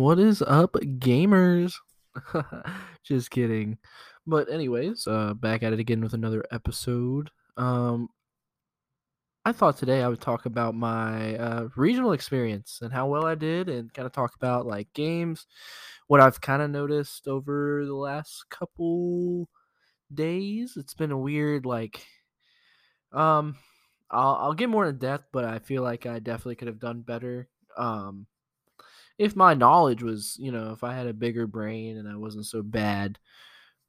What 0.00 0.18
is 0.18 0.40
up, 0.40 0.72
gamers? 0.72 1.74
Just 3.04 3.30
kidding. 3.30 3.76
But 4.26 4.50
anyways, 4.50 5.06
uh 5.06 5.34
back 5.34 5.62
at 5.62 5.74
it 5.74 5.78
again 5.78 6.00
with 6.00 6.14
another 6.14 6.42
episode. 6.50 7.28
Um 7.58 8.08
I 9.44 9.52
thought 9.52 9.76
today 9.76 10.02
I 10.02 10.08
would 10.08 10.22
talk 10.22 10.46
about 10.46 10.74
my 10.74 11.36
uh, 11.36 11.68
regional 11.76 12.12
experience 12.12 12.78
and 12.80 12.90
how 12.94 13.08
well 13.08 13.26
I 13.26 13.34
did 13.34 13.68
and 13.68 13.92
kind 13.92 14.06
of 14.06 14.12
talk 14.12 14.34
about 14.36 14.64
like 14.66 14.90
games, 14.94 15.46
what 16.06 16.20
I've 16.20 16.40
kind 16.40 16.62
of 16.62 16.70
noticed 16.70 17.28
over 17.28 17.84
the 17.84 17.94
last 17.94 18.48
couple 18.48 19.50
days. 20.14 20.78
It's 20.78 20.94
been 20.94 21.12
a 21.12 21.18
weird 21.18 21.66
like 21.66 22.06
um 23.12 23.54
I'll 24.10 24.36
I'll 24.36 24.54
get 24.54 24.70
more 24.70 24.86
in 24.88 24.96
depth, 24.96 25.26
but 25.30 25.44
I 25.44 25.58
feel 25.58 25.82
like 25.82 26.06
I 26.06 26.20
definitely 26.20 26.56
could 26.56 26.68
have 26.68 26.80
done 26.80 27.02
better. 27.02 27.50
Um 27.76 28.26
if 29.20 29.36
my 29.36 29.54
knowledge 29.54 30.02
was, 30.02 30.36
you 30.40 30.52
know, 30.52 30.72
if 30.72 30.84
I 30.84 30.94
had 30.94 31.06
a 31.06 31.14
bigger 31.14 31.46
brain 31.46 31.98
and 31.98 32.08
I 32.08 32.16
wasn't 32.16 32.46
so 32.46 32.62
bad. 32.64 33.20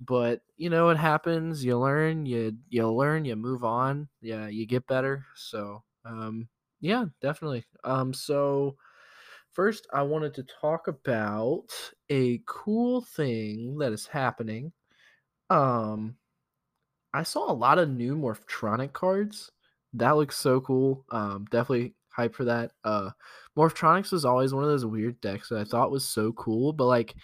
But 0.01 0.41
you 0.57 0.69
know, 0.69 0.89
it 0.89 0.97
happens. 0.97 1.63
You 1.65 1.77
learn. 1.79 2.25
You 2.25 2.57
you 2.69 2.91
learn. 2.91 3.25
You 3.25 3.35
move 3.35 3.63
on. 3.63 4.09
Yeah, 4.21 4.47
you 4.47 4.65
get 4.65 4.87
better. 4.87 5.25
So, 5.35 5.83
um, 6.05 6.49
yeah, 6.81 7.05
definitely. 7.21 7.65
Um, 7.83 8.13
so 8.13 8.77
first, 9.51 9.87
I 9.93 10.03
wanted 10.03 10.33
to 10.35 10.43
talk 10.61 10.87
about 10.87 11.67
a 12.09 12.41
cool 12.47 13.01
thing 13.01 13.77
that 13.79 13.93
is 13.93 14.07
happening. 14.07 14.73
Um, 15.49 16.17
I 17.13 17.23
saw 17.23 17.51
a 17.51 17.53
lot 17.53 17.79
of 17.79 17.89
new 17.89 18.15
Morphtronic 18.15 18.93
cards. 18.93 19.51
That 19.93 20.11
looks 20.11 20.37
so 20.37 20.61
cool. 20.61 21.05
Um, 21.11 21.45
definitely 21.51 21.95
hype 22.11 22.35
for 22.35 22.45
that. 22.45 22.71
Uh, 22.83 23.11
Morphtronics 23.57 24.11
was 24.11 24.25
always 24.25 24.53
one 24.53 24.63
of 24.63 24.69
those 24.69 24.85
weird 24.85 25.19
decks 25.21 25.49
that 25.49 25.59
I 25.59 25.63
thought 25.63 25.91
was 25.91 26.05
so 26.05 26.31
cool, 26.33 26.73
but 26.73 26.85
like 26.85 27.15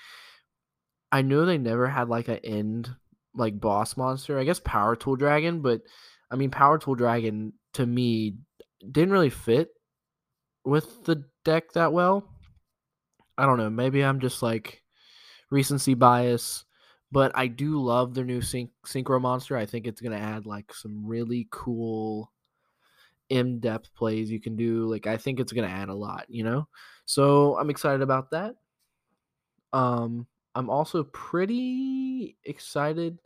I 1.11 1.21
know 1.21 1.45
they 1.45 1.57
never 1.57 1.87
had 1.87 2.09
like 2.09 2.27
an 2.27 2.39
end 2.43 2.89
like 3.33 3.59
boss 3.59 3.95
monster. 3.95 4.39
I 4.39 4.43
guess 4.43 4.59
Power 4.59 4.95
Tool 4.95 5.15
Dragon, 5.15 5.61
but 5.61 5.81
I 6.31 6.35
mean 6.35 6.51
Power 6.51 6.77
Tool 6.77 6.95
Dragon 6.95 7.53
to 7.73 7.85
me 7.85 8.35
didn't 8.91 9.11
really 9.11 9.29
fit 9.29 9.69
with 10.65 11.03
the 11.05 11.23
deck 11.45 11.71
that 11.73 11.93
well. 11.93 12.29
I 13.37 13.45
don't 13.45 13.57
know. 13.57 13.69
Maybe 13.69 14.03
I'm 14.03 14.19
just 14.19 14.41
like 14.41 14.81
recency 15.49 15.93
bias, 15.93 16.65
but 17.11 17.31
I 17.35 17.47
do 17.47 17.81
love 17.81 18.13
their 18.13 18.25
new 18.25 18.41
syn- 18.41 18.71
synchro 18.85 19.21
monster. 19.21 19.55
I 19.55 19.65
think 19.65 19.87
it's 19.87 20.01
gonna 20.01 20.17
add 20.17 20.45
like 20.45 20.73
some 20.73 21.05
really 21.05 21.47
cool 21.51 22.31
in-depth 23.29 23.93
plays 23.95 24.31
you 24.31 24.39
can 24.39 24.55
do. 24.55 24.85
Like 24.85 25.07
I 25.07 25.17
think 25.17 25.39
it's 25.39 25.53
gonna 25.53 25.67
add 25.67 25.89
a 25.89 25.93
lot, 25.93 26.25
you 26.29 26.43
know. 26.43 26.67
So 27.05 27.57
I'm 27.57 27.69
excited 27.69 28.01
about 28.01 28.31
that. 28.31 28.55
Um, 29.73 30.27
I'm 30.55 30.69
also 30.69 31.03
pretty 31.03 32.37
excited, 32.43 33.19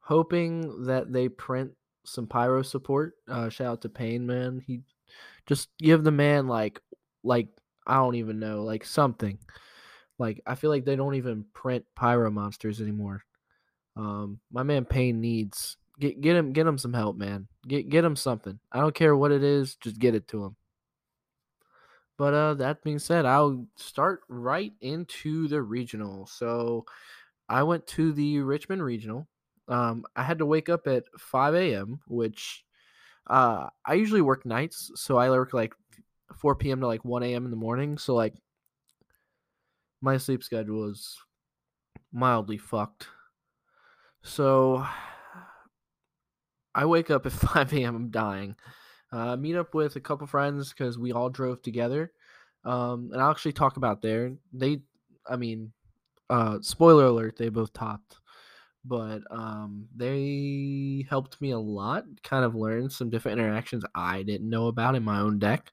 hoping 0.00 0.84
that 0.86 1.12
they 1.12 1.28
print 1.28 1.72
some 2.04 2.26
pyro 2.26 2.62
support. 2.62 3.14
Uh, 3.28 3.48
shout 3.48 3.66
out 3.66 3.82
to 3.82 3.88
Pain 3.88 4.26
Man. 4.26 4.62
He 4.66 4.82
just 5.46 5.68
give 5.78 6.04
the 6.04 6.10
man 6.10 6.48
like 6.48 6.80
like 7.22 7.48
I 7.86 7.96
don't 7.96 8.14
even 8.16 8.38
know 8.38 8.62
like 8.62 8.84
something. 8.84 9.38
Like 10.18 10.40
I 10.46 10.54
feel 10.54 10.70
like 10.70 10.84
they 10.84 10.96
don't 10.96 11.16
even 11.16 11.44
print 11.54 11.84
pyro 11.96 12.30
monsters 12.30 12.80
anymore. 12.80 13.24
Um, 13.96 14.40
my 14.52 14.62
man 14.62 14.84
Pain 14.84 15.20
needs 15.20 15.76
get 15.98 16.20
get 16.20 16.36
him 16.36 16.52
get 16.52 16.66
him 16.66 16.78
some 16.78 16.92
help, 16.92 17.16
man. 17.16 17.48
Get 17.66 17.88
get 17.88 18.04
him 18.04 18.16
something. 18.16 18.58
I 18.72 18.80
don't 18.80 18.94
care 18.94 19.16
what 19.16 19.32
it 19.32 19.42
is, 19.42 19.76
just 19.76 19.98
get 19.98 20.14
it 20.14 20.28
to 20.28 20.44
him. 20.44 20.56
But 22.16 22.34
uh, 22.34 22.54
that 22.54 22.82
being 22.82 22.98
said, 22.98 23.24
I'll 23.26 23.66
start 23.76 24.20
right 24.28 24.72
into 24.80 25.48
the 25.48 25.62
regional. 25.62 26.26
So 26.26 26.84
I 27.48 27.62
went 27.64 27.86
to 27.88 28.12
the 28.12 28.40
Richmond 28.40 28.82
Regional. 28.84 29.26
Um, 29.66 30.04
I 30.14 30.22
had 30.22 30.38
to 30.38 30.46
wake 30.46 30.68
up 30.68 30.86
at 30.86 31.04
5 31.18 31.54
a.m., 31.54 32.00
which 32.06 32.64
uh, 33.26 33.68
I 33.84 33.94
usually 33.94 34.20
work 34.20 34.46
nights, 34.46 34.92
so 34.94 35.16
I 35.16 35.30
work 35.30 35.54
like 35.54 35.74
4 36.36 36.54
p.m. 36.54 36.80
to 36.80 36.86
like 36.86 37.04
1 37.04 37.22
a.m. 37.22 37.44
in 37.46 37.50
the 37.50 37.56
morning. 37.56 37.98
So 37.98 38.14
like 38.14 38.34
my 40.00 40.18
sleep 40.18 40.42
schedule 40.44 40.90
is 40.90 41.16
mildly 42.12 42.58
fucked. 42.58 43.08
So 44.22 44.86
I 46.74 46.86
wake 46.86 47.10
up 47.10 47.26
at 47.26 47.32
5 47.32 47.72
a.m. 47.72 47.96
I'm 47.96 48.10
dying. 48.10 48.56
Uh, 49.12 49.36
meet 49.36 49.56
up 49.56 49.74
with 49.74 49.96
a 49.96 50.00
couple 50.00 50.26
friends 50.26 50.70
because 50.70 50.98
we 50.98 51.12
all 51.12 51.30
drove 51.30 51.62
together. 51.62 52.12
Um, 52.64 53.10
and 53.12 53.20
I'll 53.22 53.30
actually 53.30 53.52
talk 53.52 53.76
about 53.76 54.02
there. 54.02 54.32
They, 54.52 54.80
I 55.28 55.36
mean, 55.36 55.72
uh, 56.30 56.58
spoiler 56.62 57.06
alert, 57.06 57.36
they 57.36 57.48
both 57.48 57.72
topped, 57.72 58.16
but 58.84 59.20
um, 59.30 59.86
they 59.94 61.06
helped 61.08 61.40
me 61.40 61.50
a 61.52 61.58
lot. 61.58 62.04
Kind 62.22 62.44
of 62.44 62.54
learn 62.54 62.90
some 62.90 63.10
different 63.10 63.38
interactions 63.38 63.84
I 63.94 64.22
didn't 64.22 64.48
know 64.50 64.68
about 64.68 64.94
in 64.96 65.04
my 65.04 65.20
own 65.20 65.38
deck. 65.38 65.72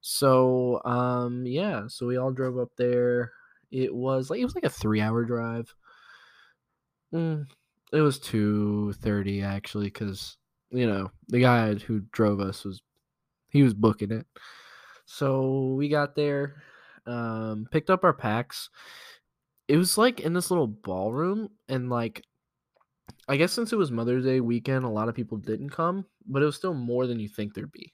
So 0.00 0.80
um, 0.84 1.44
yeah, 1.46 1.84
so 1.88 2.06
we 2.06 2.16
all 2.16 2.32
drove 2.32 2.58
up 2.58 2.70
there. 2.76 3.32
It 3.70 3.94
was 3.94 4.30
like 4.30 4.40
it 4.40 4.44
was 4.44 4.54
like 4.54 4.64
a 4.64 4.70
three 4.70 5.00
hour 5.00 5.24
drive. 5.24 5.72
Mm, 7.12 7.46
it 7.92 8.00
was 8.00 8.18
two 8.18 8.92
thirty 8.94 9.42
actually, 9.42 9.86
because 9.86 10.36
you 10.70 10.86
know 10.86 11.10
the 11.28 11.40
guy 11.40 11.74
who 11.74 12.00
drove 12.12 12.40
us 12.40 12.64
was 12.64 12.82
he 13.50 13.62
was 13.62 13.74
booking 13.74 14.12
it. 14.12 14.26
So 15.04 15.74
we 15.76 15.88
got 15.88 16.14
there, 16.14 16.62
um, 17.06 17.66
picked 17.70 17.90
up 17.90 18.04
our 18.04 18.12
packs. 18.12 18.70
It 19.68 19.76
was 19.76 19.98
like 19.98 20.20
in 20.20 20.32
this 20.32 20.50
little 20.50 20.66
ballroom, 20.66 21.50
and 21.68 21.90
like, 21.90 22.24
I 23.28 23.36
guess 23.36 23.52
since 23.52 23.72
it 23.72 23.76
was 23.76 23.90
Mother's 23.90 24.24
Day 24.24 24.40
weekend, 24.40 24.84
a 24.84 24.88
lot 24.88 25.08
of 25.08 25.14
people 25.14 25.38
didn't 25.38 25.70
come, 25.70 26.06
but 26.26 26.42
it 26.42 26.46
was 26.46 26.56
still 26.56 26.74
more 26.74 27.06
than 27.06 27.20
you 27.20 27.28
think 27.28 27.54
there'd 27.54 27.72
be. 27.72 27.92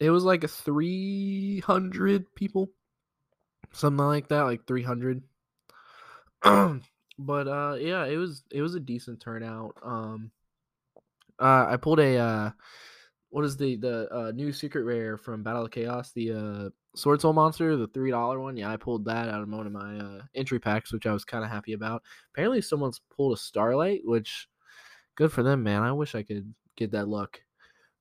It 0.00 0.10
was 0.10 0.24
like 0.24 0.44
a 0.44 0.48
300 0.48 2.34
people, 2.34 2.70
something 3.72 4.04
like 4.04 4.28
that, 4.28 4.42
like 4.42 4.66
300. 4.66 5.22
but 6.42 7.48
uh, 7.48 7.76
yeah, 7.78 8.06
it 8.06 8.16
was 8.16 8.42
it 8.50 8.62
was 8.62 8.74
a 8.74 8.80
decent 8.80 9.20
turnout. 9.20 9.76
Um, 9.82 10.30
uh, 11.40 11.66
I 11.68 11.76
pulled 11.76 12.00
a 12.00 12.16
uh, 12.16 12.50
what 13.30 13.44
is 13.44 13.56
the 13.56 13.76
the 13.76 14.12
uh, 14.14 14.32
new 14.32 14.52
secret 14.52 14.84
rare 14.84 15.16
from 15.16 15.42
Battle 15.42 15.64
of 15.64 15.70
Chaos? 15.70 16.12
The 16.12 16.32
uh, 16.32 16.68
Sword 16.96 17.20
Soul 17.20 17.32
monster, 17.32 17.76
the 17.76 17.86
three 17.88 18.10
dollar 18.10 18.40
one. 18.40 18.56
Yeah, 18.56 18.70
I 18.70 18.76
pulled 18.76 19.04
that 19.06 19.28
out 19.28 19.42
of 19.42 19.48
one 19.48 19.66
of 19.66 19.72
my 19.72 19.98
uh, 19.98 20.22
entry 20.34 20.58
packs, 20.58 20.92
which 20.92 21.06
I 21.06 21.12
was 21.12 21.24
kind 21.24 21.44
of 21.44 21.50
happy 21.50 21.72
about. 21.72 22.02
Apparently, 22.34 22.60
someone's 22.60 23.00
pulled 23.16 23.32
a 23.32 23.36
Starlight, 23.36 24.02
which 24.04 24.48
good 25.14 25.32
for 25.32 25.42
them, 25.42 25.62
man. 25.62 25.82
I 25.82 25.92
wish 25.92 26.14
I 26.14 26.22
could 26.22 26.52
get 26.76 26.92
that 26.92 27.08
luck. 27.08 27.40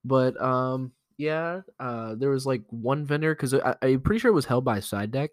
But 0.03 0.39
um, 0.41 0.91
yeah, 1.17 1.61
uh, 1.79 2.15
there 2.15 2.29
was 2.29 2.45
like 2.45 2.63
one 2.69 3.05
vendor 3.05 3.35
because 3.35 3.53
I'm 3.81 4.01
pretty 4.01 4.19
sure 4.19 4.31
it 4.31 4.35
was 4.35 4.45
held 4.45 4.65
by 4.65 4.79
Side 4.79 5.11
Deck. 5.11 5.31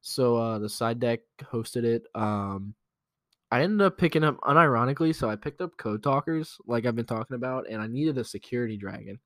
So 0.00 0.36
uh, 0.36 0.58
the 0.58 0.68
Side 0.68 0.98
Deck 0.98 1.20
hosted 1.42 1.84
it. 1.84 2.04
Um, 2.14 2.74
I 3.50 3.62
ended 3.62 3.86
up 3.86 3.98
picking 3.98 4.24
up 4.24 4.40
unironically, 4.40 5.14
so 5.14 5.30
I 5.30 5.36
picked 5.36 5.60
up 5.60 5.76
Code 5.76 6.02
Talkers, 6.02 6.58
like 6.66 6.84
I've 6.84 6.96
been 6.96 7.06
talking 7.06 7.36
about, 7.36 7.66
and 7.70 7.80
I 7.80 7.86
needed 7.86 8.18
a 8.18 8.24
security 8.24 8.76
dragon. 8.76 9.18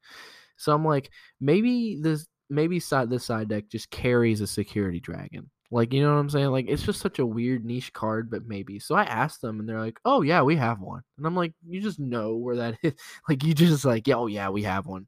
So 0.56 0.74
I'm 0.74 0.84
like, 0.84 1.10
maybe 1.40 1.98
this 2.00 2.26
maybe 2.50 2.80
side 2.80 3.08
this 3.08 3.24
side 3.24 3.48
deck 3.48 3.68
just 3.68 3.90
carries 3.90 4.40
a 4.40 4.46
security 4.46 5.00
dragon. 5.00 5.50
Like, 5.70 5.92
you 5.92 6.02
know 6.02 6.12
what 6.12 6.20
I'm 6.20 6.30
saying? 6.30 6.48
Like 6.48 6.66
it's 6.68 6.82
just 6.82 7.00
such 7.00 7.18
a 7.20 7.26
weird 7.26 7.64
niche 7.64 7.92
card, 7.92 8.30
but 8.30 8.46
maybe. 8.46 8.78
So 8.78 8.94
I 8.94 9.04
asked 9.04 9.40
them 9.40 9.60
and 9.60 9.68
they're 9.68 9.80
like, 9.80 9.98
Oh 10.04 10.22
yeah, 10.22 10.42
we 10.42 10.56
have 10.56 10.80
one. 10.80 11.02
And 11.16 11.26
I'm 11.26 11.36
like, 11.36 11.54
you 11.66 11.80
just 11.80 12.00
know 12.00 12.36
where 12.36 12.56
that 12.56 12.76
is. 12.82 12.94
like 13.28 13.42
you 13.44 13.54
just 13.54 13.84
like, 13.84 14.06
yeah, 14.06 14.16
oh 14.16 14.26
yeah, 14.26 14.50
we 14.50 14.64
have 14.64 14.86
one. 14.86 15.06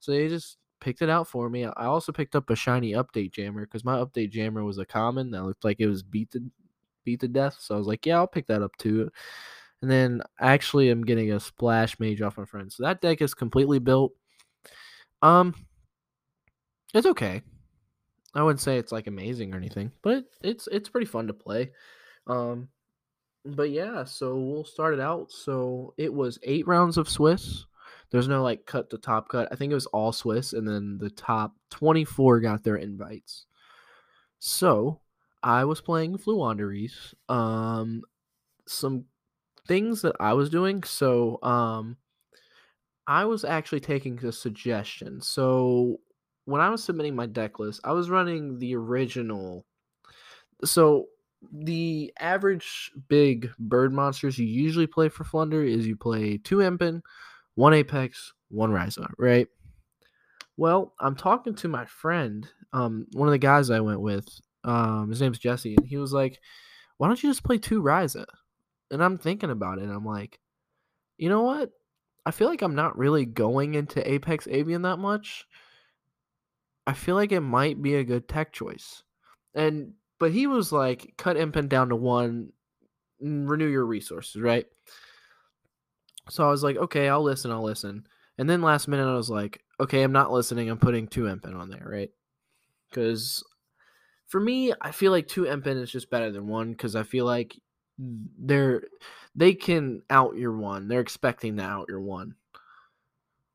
So 0.00 0.12
they 0.12 0.28
just 0.28 0.56
picked 0.80 1.02
it 1.02 1.10
out 1.10 1.28
for 1.28 1.50
me. 1.50 1.64
I 1.64 1.86
also 1.86 2.12
picked 2.12 2.36
up 2.36 2.48
a 2.50 2.56
shiny 2.56 2.92
update 2.92 3.32
jammer 3.32 3.62
because 3.62 3.84
my 3.84 3.96
update 3.96 4.30
jammer 4.30 4.62
was 4.62 4.78
a 4.78 4.86
common 4.86 5.30
that 5.32 5.42
looked 5.42 5.64
like 5.64 5.80
it 5.80 5.88
was 5.88 6.02
beat 6.02 6.30
to 6.32 6.42
beat 7.04 7.20
to 7.20 7.28
death. 7.28 7.56
So 7.60 7.74
I 7.74 7.78
was 7.78 7.86
like, 7.86 8.06
yeah, 8.06 8.16
I'll 8.16 8.26
pick 8.26 8.46
that 8.48 8.62
up 8.62 8.76
too. 8.78 9.10
And 9.82 9.90
then 9.90 10.22
actually 10.40 10.90
I'm 10.90 11.04
getting 11.04 11.32
a 11.32 11.40
splash 11.40 11.98
mage 12.00 12.22
off 12.22 12.38
my 12.38 12.44
friend. 12.44 12.72
So 12.72 12.84
that 12.84 13.00
deck 13.00 13.20
is 13.20 13.34
completely 13.34 13.78
built. 13.78 14.12
Um 15.22 15.54
it's 16.94 17.06
okay. 17.06 17.42
I 18.34 18.42
wouldn't 18.42 18.60
say 18.60 18.78
it's 18.78 18.92
like 18.92 19.06
amazing 19.06 19.54
or 19.54 19.56
anything, 19.56 19.92
but 20.02 20.24
it's 20.42 20.68
it's 20.72 20.88
pretty 20.88 21.06
fun 21.06 21.26
to 21.26 21.34
play. 21.34 21.72
Um 22.26 22.68
but 23.44 23.70
yeah, 23.70 24.04
so 24.04 24.36
we'll 24.36 24.64
start 24.64 24.94
it 24.94 25.00
out. 25.00 25.30
So 25.30 25.92
it 25.98 26.12
was 26.12 26.38
eight 26.42 26.66
rounds 26.66 26.96
of 26.96 27.08
Swiss. 27.08 27.66
There's 28.10 28.28
no 28.28 28.42
like 28.42 28.64
cut 28.64 28.90
to 28.90 28.98
top 28.98 29.28
cut. 29.28 29.48
I 29.50 29.56
think 29.56 29.70
it 29.70 29.74
was 29.74 29.86
all 29.86 30.12
Swiss, 30.12 30.52
and 30.52 30.66
then 30.66 30.98
the 30.98 31.10
top 31.10 31.52
24 31.70 32.40
got 32.40 32.62
their 32.62 32.76
invites. 32.76 33.46
So 34.38 35.00
I 35.44 35.64
was 35.64 35.80
playing 35.80 36.16
Floowandereeze. 36.18 37.14
Um, 37.28 38.02
some 38.66 39.04
things 39.68 40.02
that 40.02 40.16
I 40.18 40.32
was 40.32 40.50
doing. 40.50 40.82
So, 40.82 41.38
um, 41.42 41.96
I 43.06 43.26
was 43.26 43.44
actually 43.44 43.80
taking 43.80 44.24
a 44.24 44.32
suggestion. 44.32 45.20
So, 45.20 46.00
when 46.46 46.60
I 46.60 46.70
was 46.70 46.82
submitting 46.82 47.14
my 47.14 47.26
deck 47.26 47.58
list, 47.58 47.80
I 47.84 47.92
was 47.92 48.10
running 48.10 48.58
the 48.58 48.74
original, 48.74 49.64
So 50.64 51.06
the 51.52 52.12
average 52.20 52.90
big 53.08 53.50
bird 53.58 53.92
monsters 53.92 54.38
you 54.38 54.46
usually 54.46 54.86
play 54.86 55.08
for 55.08 55.24
Flunder 55.24 55.62
is 55.62 55.86
you 55.86 55.96
play 55.96 56.38
two 56.38 56.58
Empen, 56.58 57.02
one 57.54 57.74
Apex, 57.74 58.32
one 58.48 58.70
Raiza, 58.70 59.08
right? 59.18 59.46
Well, 60.56 60.94
I'm 61.00 61.16
talking 61.16 61.54
to 61.56 61.68
my 61.68 61.84
friend, 61.84 62.48
um, 62.72 63.06
one 63.12 63.28
of 63.28 63.32
the 63.32 63.38
guys 63.38 63.70
I 63.70 63.80
went 63.80 64.00
with. 64.00 64.26
Um, 64.64 65.10
his 65.10 65.20
name's 65.20 65.38
Jesse, 65.38 65.76
and 65.76 65.86
he 65.86 65.96
was 65.96 66.12
like, 66.12 66.40
"Why 66.96 67.06
don't 67.08 67.22
you 67.22 67.30
just 67.30 67.44
play 67.44 67.58
two 67.58 67.82
Raiza?" 67.82 68.24
And 68.90 69.02
I'm 69.02 69.18
thinking 69.18 69.50
about 69.50 69.78
it, 69.78 69.84
and 69.84 69.92
I'm 69.92 70.04
like, 70.06 70.38
you 71.18 71.28
know 71.28 71.42
what? 71.42 71.70
I 72.26 72.30
feel 72.30 72.48
like 72.48 72.62
I'm 72.62 72.74
not 72.74 72.98
really 72.98 73.26
going 73.26 73.74
into 73.74 74.10
Apex 74.10 74.48
Avian 74.48 74.82
that 74.82 74.98
much. 74.98 75.46
I 76.86 76.92
feel 76.92 77.14
like 77.14 77.32
it 77.32 77.40
might 77.40 77.80
be 77.82 77.94
a 77.96 78.04
good 78.04 78.28
tech 78.28 78.52
choice. 78.52 79.02
And 79.54 79.94
but 80.18 80.32
he 80.32 80.46
was 80.46 80.72
like, 80.72 81.14
cut 81.16 81.36
Empen 81.36 81.68
down 81.68 81.90
to 81.90 81.96
one, 81.96 82.52
renew 83.20 83.66
your 83.66 83.84
resources, 83.84 84.40
right? 84.40 84.66
So 86.30 86.46
I 86.46 86.50
was 86.50 86.62
like, 86.62 86.76
okay, 86.76 87.08
I'll 87.08 87.22
listen, 87.22 87.50
I'll 87.50 87.64
listen. 87.64 88.06
And 88.38 88.48
then 88.48 88.62
last 88.62 88.88
minute 88.88 89.08
I 89.08 89.16
was 89.16 89.30
like, 89.30 89.62
okay, 89.78 90.02
I'm 90.02 90.12
not 90.12 90.32
listening. 90.32 90.70
I'm 90.70 90.78
putting 90.78 91.06
two 91.06 91.24
Empen 91.24 91.54
on 91.54 91.68
there, 91.68 91.86
right? 91.86 92.10
Because 92.88 93.44
for 94.26 94.40
me, 94.40 94.72
I 94.80 94.90
feel 94.90 95.12
like 95.12 95.28
two 95.28 95.42
Empen 95.42 95.80
is 95.80 95.90
just 95.90 96.10
better 96.10 96.30
than 96.30 96.48
one 96.48 96.72
because 96.72 96.96
I 96.96 97.02
feel 97.02 97.24
like 97.24 97.56
they're 97.98 98.82
they 99.34 99.54
can 99.54 100.02
out 100.10 100.36
your 100.36 100.56
one. 100.56 100.88
They're 100.88 101.00
expecting 101.00 101.56
to 101.56 101.62
out 101.62 101.88
your 101.88 102.00
one. 102.00 102.34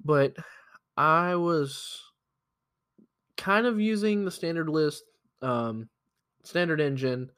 But 0.03 0.35
I 0.95 1.35
was 1.35 2.01
kind 3.37 3.65
of 3.65 3.79
using 3.79 4.25
the 4.25 4.31
standard 4.31 4.69
list, 4.69 5.03
um, 5.41 5.89
standard 6.43 6.81
engine. 6.81 7.31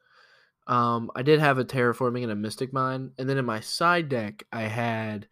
Um, 0.66 1.10
I 1.16 1.22
did 1.22 1.40
have 1.40 1.58
a 1.58 1.64
terraforming 1.64 2.22
and 2.22 2.32
a 2.32 2.36
mystic 2.36 2.72
mine, 2.72 3.12
and 3.18 3.28
then 3.28 3.38
in 3.38 3.44
my 3.44 3.60
side 3.60 4.08
deck, 4.08 4.44
I 4.52 4.62
had 4.62 5.26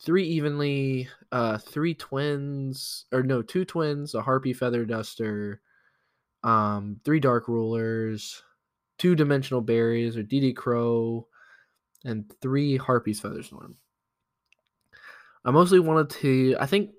three 0.00 0.24
evenly, 0.24 1.08
uh, 1.30 1.58
three 1.58 1.94
twins, 1.94 3.04
or 3.12 3.22
no, 3.22 3.42
two 3.42 3.64
twins, 3.64 4.14
a 4.14 4.22
harpy 4.22 4.52
feather 4.52 4.84
duster, 4.84 5.60
um, 6.44 7.00
three 7.04 7.20
dark 7.20 7.48
rulers, 7.48 8.42
two 8.98 9.14
dimensional 9.14 9.60
barriers 9.60 10.16
or 10.16 10.22
DD 10.22 10.54
Crow, 10.56 11.26
and 12.04 12.32
three 12.40 12.76
Harpy's 12.76 13.20
Feather 13.20 13.42
Storm. 13.42 13.76
I 15.44 15.50
mostly 15.50 15.80
wanted 15.80 16.10
to, 16.20 16.56
I 16.60 16.66
think 16.66 16.90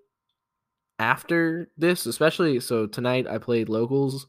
after 0.99 1.69
this, 1.77 2.05
especially 2.05 2.59
so 2.59 2.87
tonight 2.87 3.27
I 3.27 3.37
played 3.37 3.69
locals, 3.69 4.27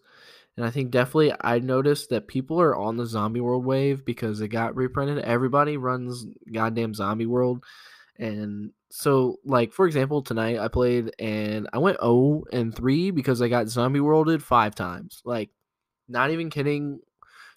and 0.57 0.65
I 0.65 0.71
think 0.71 0.91
definitely 0.91 1.33
I 1.41 1.59
noticed 1.59 2.11
that 2.11 2.29
people 2.29 2.61
are 2.61 2.77
on 2.77 2.97
the 2.97 3.07
Zombie 3.07 3.41
World 3.41 3.65
wave 3.65 4.05
because 4.05 4.41
it 4.41 4.49
got 4.49 4.77
reprinted. 4.77 5.19
Everybody 5.25 5.77
runs 5.77 6.27
goddamn 6.53 6.95
Zombie 6.95 7.27
World. 7.27 7.65
And 8.19 8.71
so, 8.91 9.39
like, 9.45 9.73
for 9.73 9.87
example, 9.87 10.23
tonight 10.23 10.59
I 10.59 10.69
played 10.69 11.13
and 11.19 11.69
I 11.73 11.79
went 11.79 12.01
0 12.01 12.45
and 12.53 12.75
3 12.75 13.11
because 13.11 13.43
I 13.43 13.49
got 13.49 13.69
Zombie 13.69 14.01
Worlded 14.01 14.43
five 14.43 14.75
times. 14.75 15.21
Like, 15.25 15.51
not 16.09 16.31
even 16.31 16.51
kidding. 16.51 17.01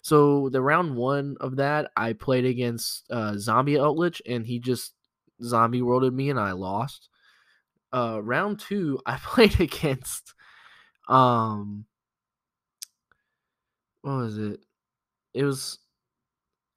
So 0.02 0.48
the 0.48 0.62
round 0.62 0.96
one 0.96 1.36
of 1.40 1.56
that, 1.56 1.90
I 1.96 2.12
played 2.14 2.44
against 2.44 3.10
uh, 3.10 3.36
Zombie 3.36 3.74
Outlich, 3.74 4.20
and 4.26 4.46
he 4.46 4.58
just 4.58 4.94
zombie 5.42 5.82
worlded 5.82 6.14
me, 6.14 6.30
and 6.30 6.40
I 6.40 6.52
lost. 6.52 7.08
Uh, 7.92 8.20
round 8.22 8.60
two, 8.60 9.00
I 9.06 9.16
played 9.16 9.60
against 9.60 10.34
um, 11.08 11.86
what 14.02 14.16
was 14.16 14.38
it? 14.38 14.60
It 15.34 15.44
was 15.44 15.78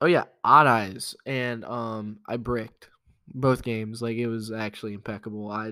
oh 0.02 0.08
yeah, 0.08 0.26
Odd 0.44 0.68
Eyes, 0.68 1.16
and 1.26 1.64
um, 1.66 2.20
I 2.28 2.38
bricked 2.38 2.90
both 3.34 3.64
games. 3.64 4.02
Like 4.02 4.18
it 4.18 4.28
was 4.28 4.52
actually 4.52 4.94
impeccable. 4.94 5.50
I 5.50 5.72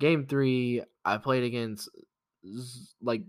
game 0.00 0.26
three, 0.26 0.82
I 1.04 1.18
played 1.18 1.44
against 1.44 1.88
like 3.02 3.22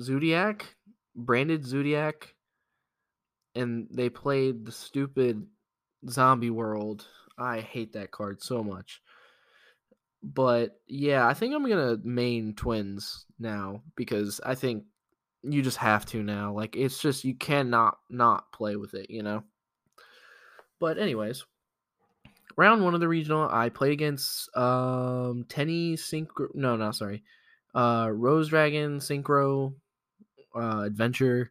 Zodiac 0.00 0.74
branded 1.18 1.66
Zodiac, 1.66 2.34
and 3.54 3.88
they 3.90 4.08
played 4.08 4.64
the 4.64 4.72
stupid 4.72 5.46
Zombie 6.08 6.50
World. 6.50 7.06
I 7.36 7.60
hate 7.60 7.92
that 7.92 8.10
card 8.10 8.42
so 8.42 8.62
much. 8.62 9.02
But 10.22 10.80
yeah, 10.86 11.26
I 11.26 11.34
think 11.34 11.54
I'm 11.54 11.68
gonna 11.68 11.98
main 12.02 12.54
twins 12.54 13.26
now 13.38 13.82
because 13.96 14.40
I 14.44 14.54
think 14.54 14.84
you 15.42 15.62
just 15.62 15.76
have 15.78 16.06
to 16.06 16.22
now. 16.22 16.52
Like 16.52 16.76
it's 16.76 17.00
just 17.00 17.24
you 17.24 17.34
cannot 17.34 17.98
not 18.08 18.50
play 18.52 18.76
with 18.76 18.94
it, 18.94 19.10
you 19.10 19.22
know. 19.22 19.44
But 20.80 20.98
anyways, 20.98 21.44
round 22.56 22.84
one 22.84 22.94
of 22.94 23.00
the 23.00 23.08
regional, 23.08 23.48
I 23.50 23.68
played 23.68 23.92
against 23.92 24.54
um 24.56 25.44
Tenny 25.48 25.96
Synchro. 25.96 26.54
No, 26.54 26.76
no, 26.76 26.90
sorry, 26.92 27.22
uh 27.74 28.10
Rose 28.12 28.48
Dragon 28.48 28.98
Synchro 28.98 29.74
uh, 30.54 30.82
adventure, 30.82 31.50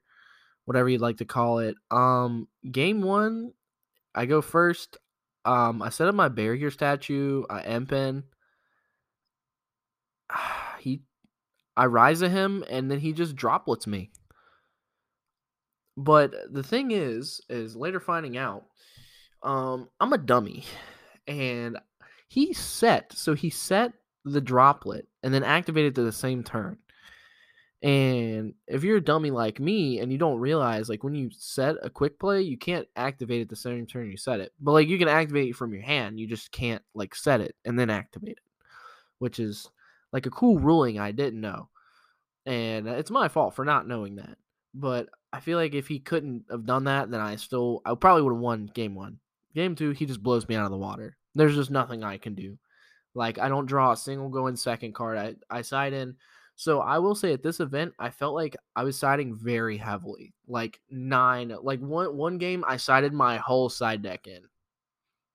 whatever 0.66 0.90
you'd 0.90 1.02
like 1.02 1.18
to 1.18 1.26
call 1.26 1.60
it. 1.60 1.76
Um, 1.92 2.48
game 2.70 3.02
one, 3.02 3.54
I 4.14 4.26
go 4.26 4.42
first. 4.42 4.98
Um, 5.46 5.82
I 5.82 5.90
set 5.90 6.08
up 6.08 6.16
my 6.16 6.28
barrier 6.28 6.72
statue, 6.72 7.44
uh, 7.50 7.62
Empen. 7.62 8.24
He, 10.80 11.02
I 11.76 11.88
rise 11.88 12.22
at 12.22 12.30
him, 12.30 12.64
and 12.70 12.90
then 12.90 13.00
he 13.00 13.12
just 13.12 13.36
droplets 13.36 13.88
me. 13.88 14.12
But 15.98 16.36
the 16.52 16.62
thing 16.62 16.92
is, 16.92 17.42
is 17.50 17.76
later 17.76 18.00
finding 18.00 18.38
out, 18.38 18.66
um, 19.48 19.90
I'm 20.00 20.12
a 20.12 20.18
dummy, 20.18 20.66
and 21.26 21.78
he 22.28 22.54
set 22.54 23.14
so 23.14 23.34
he 23.34 23.50
set 23.50 23.94
the 24.26 24.42
droplet 24.42 25.08
and 25.24 25.34
then 25.34 25.44
activated 25.44 25.96
to 25.96 26.04
the 26.04 26.12
same 26.12 26.44
turn. 26.44 26.78
And 27.82 28.56
if 28.68 28.84
you're 28.84 28.98
a 28.98 29.04
dummy 29.04 29.32
like 29.32 29.60
me 29.60 30.00
and 30.00 30.12
you 30.12 30.18
don't 30.18 30.40
realize, 30.40 30.90
like 30.90 31.04
when 31.04 31.16
you 31.16 31.30
set 31.32 31.76
a 31.82 31.90
quick 31.90 32.20
play, 32.20 32.42
you 32.42 32.58
can't 32.58 32.88
activate 32.98 33.40
it 33.40 33.50
the 33.50 33.56
same 33.56 33.86
turn 33.86 34.12
you 34.12 34.18
set 34.18 34.42
it. 34.42 34.52
But 34.60 34.74
like 34.74 34.90
you 34.90 34.98
can 34.98 35.08
activate 35.08 35.50
it 35.50 35.56
from 35.56 35.72
your 35.74 35.84
hand, 35.84 36.20
you 36.20 36.28
just 36.28 36.52
can't 36.52 36.82
like 36.94 37.16
set 37.16 37.40
it 37.40 37.56
and 37.64 37.80
then 37.80 37.90
activate 37.90 38.32
it, 38.32 38.40
which 39.20 39.40
is 39.40 39.70
like 40.12 40.26
a 40.26 40.32
cool 40.32 40.60
ruling 40.60 41.00
I 41.00 41.12
didn't 41.12 41.40
know. 41.40 41.70
And 42.46 42.88
it's 42.88 43.12
my 43.12 43.30
fault 43.30 43.56
for 43.56 43.64
not 43.64 43.88
knowing 43.88 44.16
that. 44.18 44.38
But 44.74 45.08
I 45.32 45.40
feel 45.40 45.58
like 45.58 45.74
if 45.74 45.88
he 45.88 46.00
couldn't 46.00 46.46
have 46.52 46.66
done 46.66 46.86
that, 46.86 47.12
then 47.12 47.22
I 47.22 47.38
still, 47.38 47.82
I 47.86 47.96
probably 47.96 48.24
would 48.24 48.34
have 48.34 48.42
won 48.42 48.70
game 48.74 48.96
one. 48.96 49.20
Game 49.58 49.76
two, 49.76 49.92
he 49.92 50.06
just 50.06 50.24
blows 50.24 50.48
me 50.48 50.56
out 50.56 50.66
of 50.66 50.72
the 50.72 50.78
water. 50.78 51.18
There's 51.36 51.56
just 51.56 51.72
nothing 51.72 52.04
I 52.04 52.18
can 52.18 52.34
do. 52.34 52.58
Like 53.14 53.40
I 53.40 53.50
don't 53.50 53.66
draw 53.66 53.92
a 53.92 53.98
single 53.98 54.30
going 54.30 54.56
second 54.56 54.94
card. 54.94 55.18
I, 55.18 55.36
I 55.50 55.64
side 55.64 55.92
in 55.92 56.16
so 56.60 56.82
I 56.82 56.98
will 56.98 57.14
say 57.14 57.34
at 57.34 57.44
this 57.44 57.60
event, 57.60 57.94
I 58.00 58.10
felt 58.10 58.34
like 58.34 58.58
I 58.76 58.84
was 58.84 58.98
siding 58.98 59.36
very 59.36 59.78
heavily. 59.78 60.34
Like 60.48 60.82
nine, 60.90 61.56
like 61.62 61.80
one 61.80 62.18
one 62.18 62.40
game, 62.40 62.66
I 62.68 62.78
sided 62.78 63.14
my 63.14 63.38
whole 63.38 63.70
side 63.70 64.02
deck 64.02 64.26
in. 64.26 64.42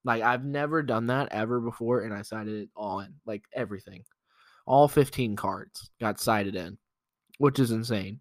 Like 0.05 0.23
I've 0.23 0.45
never 0.45 0.83
done 0.83 1.07
that 1.07 1.29
ever 1.31 1.61
before, 1.61 2.01
and 2.01 2.13
I 2.13 2.23
sided 2.23 2.63
it 2.63 2.71
all 2.75 3.01
in, 3.01 3.15
like 3.25 3.45
everything. 3.55 4.03
All 4.67 4.89
15 4.89 5.37
cards 5.37 5.91
got 6.01 6.19
sided 6.19 6.57
in, 6.57 6.77
which 7.39 7.61
is 7.61 7.71
insane. 7.71 8.19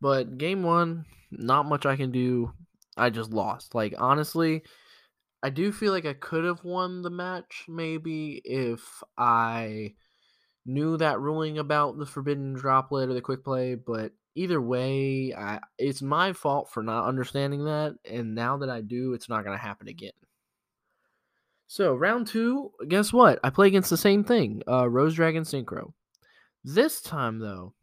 But 0.00 0.38
game 0.38 0.62
one, 0.62 1.04
not 1.30 1.66
much 1.66 1.84
I 1.84 1.96
can 1.96 2.10
do. 2.10 2.54
I 2.98 3.10
just 3.10 3.32
lost. 3.32 3.74
Like 3.74 3.94
honestly, 3.98 4.62
I 5.42 5.50
do 5.50 5.72
feel 5.72 5.92
like 5.92 6.06
I 6.06 6.14
could 6.14 6.44
have 6.44 6.64
won 6.64 7.02
the 7.02 7.10
match 7.10 7.64
maybe 7.68 8.40
if 8.44 9.02
I 9.16 9.94
knew 10.66 10.96
that 10.98 11.20
ruling 11.20 11.58
about 11.58 11.98
the 11.98 12.06
forbidden 12.06 12.54
droplet 12.54 13.08
or 13.08 13.14
the 13.14 13.20
quick 13.20 13.44
play, 13.44 13.74
but 13.74 14.12
either 14.34 14.60
way, 14.60 15.34
I, 15.36 15.60
it's 15.78 16.02
my 16.02 16.32
fault 16.32 16.70
for 16.70 16.82
not 16.82 17.06
understanding 17.06 17.64
that. 17.64 17.96
And 18.08 18.34
now 18.34 18.58
that 18.58 18.70
I 18.70 18.82
do, 18.82 19.14
it's 19.14 19.28
not 19.28 19.44
going 19.44 19.56
to 19.56 19.62
happen 19.62 19.88
again. 19.88 20.12
So, 21.66 21.94
round 21.94 22.26
two, 22.26 22.72
guess 22.88 23.12
what? 23.12 23.38
I 23.44 23.50
play 23.50 23.66
against 23.66 23.90
the 23.90 23.96
same 23.96 24.24
thing 24.24 24.62
uh, 24.68 24.88
Rose 24.88 25.14
Dragon 25.14 25.42
Synchro. 25.42 25.92
This 26.64 27.00
time, 27.00 27.38
though, 27.40 27.74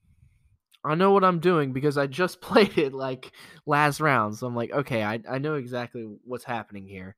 I 0.85 0.95
know 0.95 1.11
what 1.11 1.23
I'm 1.23 1.39
doing 1.39 1.73
because 1.73 1.97
I 1.97 2.07
just 2.07 2.41
played 2.41 2.77
it 2.77 2.93
like 2.93 3.31
last 3.65 3.99
round. 3.99 4.37
So 4.37 4.47
I'm 4.47 4.55
like, 4.55 4.71
okay, 4.71 5.03
I, 5.03 5.19
I 5.29 5.37
know 5.39 5.55
exactly 5.55 6.07
what's 6.23 6.43
happening 6.45 6.87
here. 6.87 7.15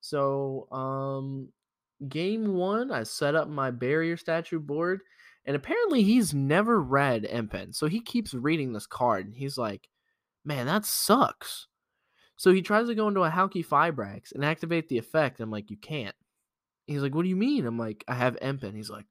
So, 0.00 0.68
um, 0.70 1.48
game 2.08 2.54
one, 2.54 2.92
I 2.92 3.04
set 3.04 3.34
up 3.34 3.48
my 3.48 3.70
barrier 3.70 4.16
statue 4.16 4.60
board, 4.60 5.00
and 5.46 5.56
apparently 5.56 6.02
he's 6.02 6.34
never 6.34 6.80
read 6.80 7.24
Empen. 7.24 7.74
So 7.74 7.86
he 7.86 8.00
keeps 8.00 8.34
reading 8.34 8.72
this 8.72 8.86
card, 8.86 9.26
and 9.26 9.34
he's 9.34 9.56
like, 9.56 9.88
man, 10.44 10.66
that 10.66 10.84
sucks. 10.84 11.68
So 12.36 12.52
he 12.52 12.62
tries 12.62 12.88
to 12.88 12.94
go 12.94 13.08
into 13.08 13.22
a 13.22 13.30
Halqifibrax 13.30 14.34
and 14.34 14.44
activate 14.44 14.88
the 14.88 14.98
effect. 14.98 15.40
I'm 15.40 15.50
like, 15.50 15.70
you 15.70 15.76
can't. 15.76 16.14
He's 16.86 17.00
like, 17.00 17.14
what 17.14 17.22
do 17.22 17.28
you 17.28 17.36
mean? 17.36 17.64
I'm 17.66 17.78
like, 17.78 18.04
I 18.06 18.14
have 18.14 18.36
Empen. 18.40 18.76
He's 18.76 18.90
like, 18.90 19.06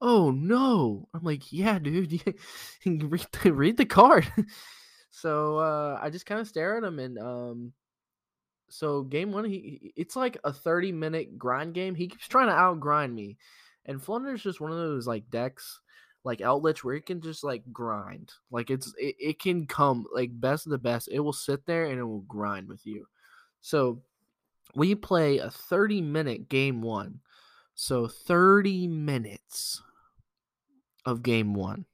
oh 0.00 0.30
no. 0.30 1.08
I'm 1.14 1.22
like, 1.22 1.52
yeah, 1.52 1.78
dude, 1.78 2.12
read 2.86 3.26
the, 3.42 3.52
read 3.52 3.76
the 3.76 3.86
card. 3.86 4.30
so 5.10 5.58
uh, 5.58 5.98
I 6.00 6.10
just 6.10 6.26
kind 6.26 6.40
of 6.40 6.48
stare 6.48 6.76
at 6.76 6.84
him 6.84 6.98
and 6.98 7.18
um, 7.18 7.72
so 8.68 9.02
game 9.02 9.32
one, 9.32 9.44
he 9.44 9.92
it's 9.96 10.16
like 10.16 10.38
a 10.44 10.52
30 10.52 10.92
minute 10.92 11.38
grind 11.38 11.74
game. 11.74 11.94
He 11.94 12.08
keeps 12.08 12.28
trying 12.28 12.48
to 12.48 12.54
out 12.54 12.80
grind 12.80 13.14
me. 13.14 13.36
And 13.86 14.02
Flunder 14.02 14.34
is 14.34 14.42
just 14.42 14.60
one 14.60 14.70
of 14.70 14.78
those 14.78 15.06
like 15.06 15.28
decks 15.30 15.80
like 16.24 16.40
Eldritch 16.40 16.84
where 16.84 16.94
it 16.94 17.06
can 17.06 17.20
just 17.20 17.42
like 17.42 17.62
grind. 17.72 18.32
Like 18.50 18.70
it's 18.70 18.92
it, 18.98 19.16
it 19.18 19.40
can 19.40 19.66
come 19.66 20.06
like 20.14 20.30
best 20.32 20.66
of 20.66 20.70
the 20.70 20.78
best. 20.78 21.08
It 21.10 21.20
will 21.20 21.32
sit 21.32 21.66
there 21.66 21.86
and 21.86 21.98
it 21.98 22.04
will 22.04 22.20
grind 22.20 22.68
with 22.68 22.86
you. 22.86 23.06
So 23.60 24.00
we 24.74 24.94
play 24.94 25.38
a 25.38 25.50
30 25.50 26.00
minute 26.02 26.48
game 26.48 26.82
one. 26.82 27.20
So 27.74 28.06
30 28.06 28.88
minutes 28.88 29.82
of 31.10 31.22
game 31.22 31.54
one. 31.54 31.84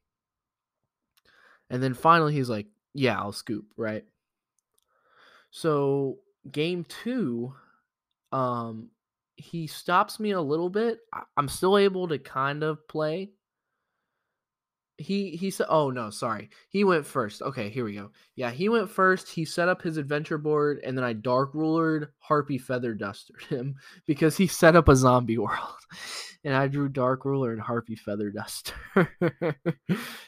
And 1.68 1.82
then 1.82 1.94
finally 1.94 2.34
he's 2.34 2.48
like, 2.48 2.66
Yeah, 2.94 3.18
I'll 3.18 3.32
scoop, 3.32 3.66
right? 3.76 4.04
So 5.50 6.18
game 6.50 6.84
two, 6.84 7.54
um, 8.32 8.90
he 9.36 9.66
stops 9.66 10.20
me 10.20 10.32
a 10.32 10.40
little 10.40 10.70
bit. 10.70 11.00
I'm 11.36 11.48
still 11.48 11.78
able 11.78 12.08
to 12.08 12.18
kind 12.18 12.62
of 12.62 12.86
play 12.88 13.30
he 14.98 15.36
he 15.36 15.50
said 15.50 15.66
oh 15.68 15.90
no 15.90 16.08
sorry 16.08 16.48
he 16.70 16.82
went 16.82 17.04
first 17.04 17.42
okay 17.42 17.68
here 17.68 17.84
we 17.84 17.94
go 17.94 18.10
yeah 18.34 18.50
he 18.50 18.68
went 18.68 18.88
first 18.90 19.28
he 19.28 19.44
set 19.44 19.68
up 19.68 19.82
his 19.82 19.98
adventure 19.98 20.38
board 20.38 20.80
and 20.84 20.96
then 20.96 21.04
i 21.04 21.12
dark 21.12 21.52
rulered 21.52 22.08
harpy 22.18 22.56
feather 22.56 22.94
dustered 22.94 23.42
him 23.48 23.74
because 24.06 24.36
he 24.36 24.46
set 24.46 24.74
up 24.74 24.88
a 24.88 24.96
zombie 24.96 25.36
world 25.38 25.76
and 26.44 26.54
i 26.54 26.66
drew 26.66 26.88
dark 26.88 27.24
ruler 27.24 27.52
and 27.52 27.60
harpy 27.60 27.96
feather 27.96 28.30
duster. 28.30 28.74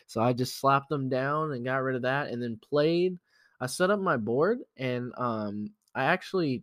So 0.06 0.22
i 0.22 0.32
just 0.32 0.58
slapped 0.58 0.88
them 0.88 1.10
down 1.10 1.52
and 1.52 1.64
got 1.64 1.82
rid 1.82 1.96
of 1.96 2.02
that 2.02 2.28
and 2.28 2.42
then 2.42 2.58
played 2.70 3.18
i 3.60 3.66
set 3.66 3.90
up 3.90 4.00
my 4.00 4.16
board 4.16 4.58
and 4.76 5.12
um 5.18 5.70
i 5.94 6.04
actually 6.04 6.62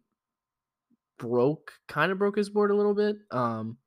broke 1.18 1.72
kind 1.88 2.12
of 2.12 2.18
broke 2.18 2.38
his 2.38 2.50
board 2.50 2.72
a 2.72 2.76
little 2.76 2.96
bit 2.96 3.18
um 3.32 3.78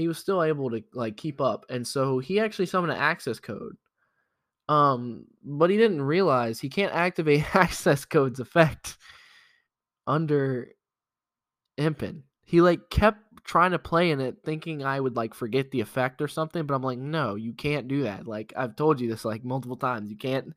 he 0.00 0.08
was 0.08 0.18
still 0.18 0.42
able 0.42 0.70
to 0.70 0.82
like 0.92 1.16
keep 1.16 1.40
up. 1.40 1.66
And 1.68 1.86
so 1.86 2.18
he 2.18 2.40
actually 2.40 2.66
summoned 2.66 2.92
an 2.92 2.98
access 2.98 3.38
code. 3.38 3.76
Um, 4.68 5.26
but 5.44 5.70
he 5.70 5.76
didn't 5.76 6.02
realize 6.02 6.60
he 6.60 6.68
can't 6.68 6.94
activate 6.94 7.44
access 7.54 8.04
code's 8.04 8.40
effect 8.40 8.96
under 10.06 10.72
Empen. 11.78 12.22
He 12.44 12.60
like 12.60 12.88
kept 12.90 13.18
trying 13.44 13.72
to 13.72 13.78
play 13.78 14.10
in 14.10 14.20
it 14.20 14.36
thinking 14.44 14.84
I 14.84 15.00
would 15.00 15.16
like 15.16 15.34
forget 15.34 15.70
the 15.70 15.80
effect 15.80 16.22
or 16.22 16.28
something, 16.28 16.66
but 16.66 16.74
I'm 16.74 16.82
like, 16.82 16.98
no, 16.98 17.34
you 17.34 17.52
can't 17.52 17.88
do 17.88 18.04
that. 18.04 18.26
Like 18.26 18.52
I've 18.56 18.76
told 18.76 19.00
you 19.00 19.08
this 19.08 19.24
like 19.24 19.44
multiple 19.44 19.76
times. 19.76 20.10
You 20.10 20.16
can't. 20.16 20.54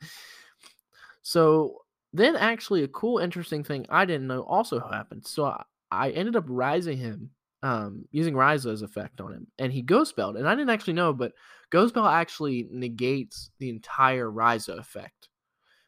So 1.22 1.82
then 2.14 2.36
actually 2.36 2.84
a 2.84 2.88
cool 2.88 3.18
interesting 3.18 3.64
thing 3.64 3.86
I 3.90 4.06
didn't 4.06 4.28
know 4.28 4.44
also 4.44 4.80
happened. 4.80 5.26
So 5.26 5.46
I, 5.46 5.64
I 5.92 6.10
ended 6.12 6.36
up 6.36 6.46
rising 6.48 6.98
him 6.98 7.32
um, 7.64 8.06
using 8.12 8.34
Raiza's 8.34 8.82
effect 8.82 9.22
on 9.22 9.32
him, 9.32 9.48
and 9.58 9.72
he 9.72 9.82
ghost. 9.82 10.14
And 10.18 10.48
I 10.48 10.54
didn't 10.54 10.70
actually 10.70 10.94
know, 10.94 11.14
but 11.14 11.32
ghost 11.70 11.96
actually 11.98 12.68
negates 12.70 13.50
the 13.58 13.70
entire 13.70 14.30
Raiza 14.30 14.78
effect, 14.78 15.30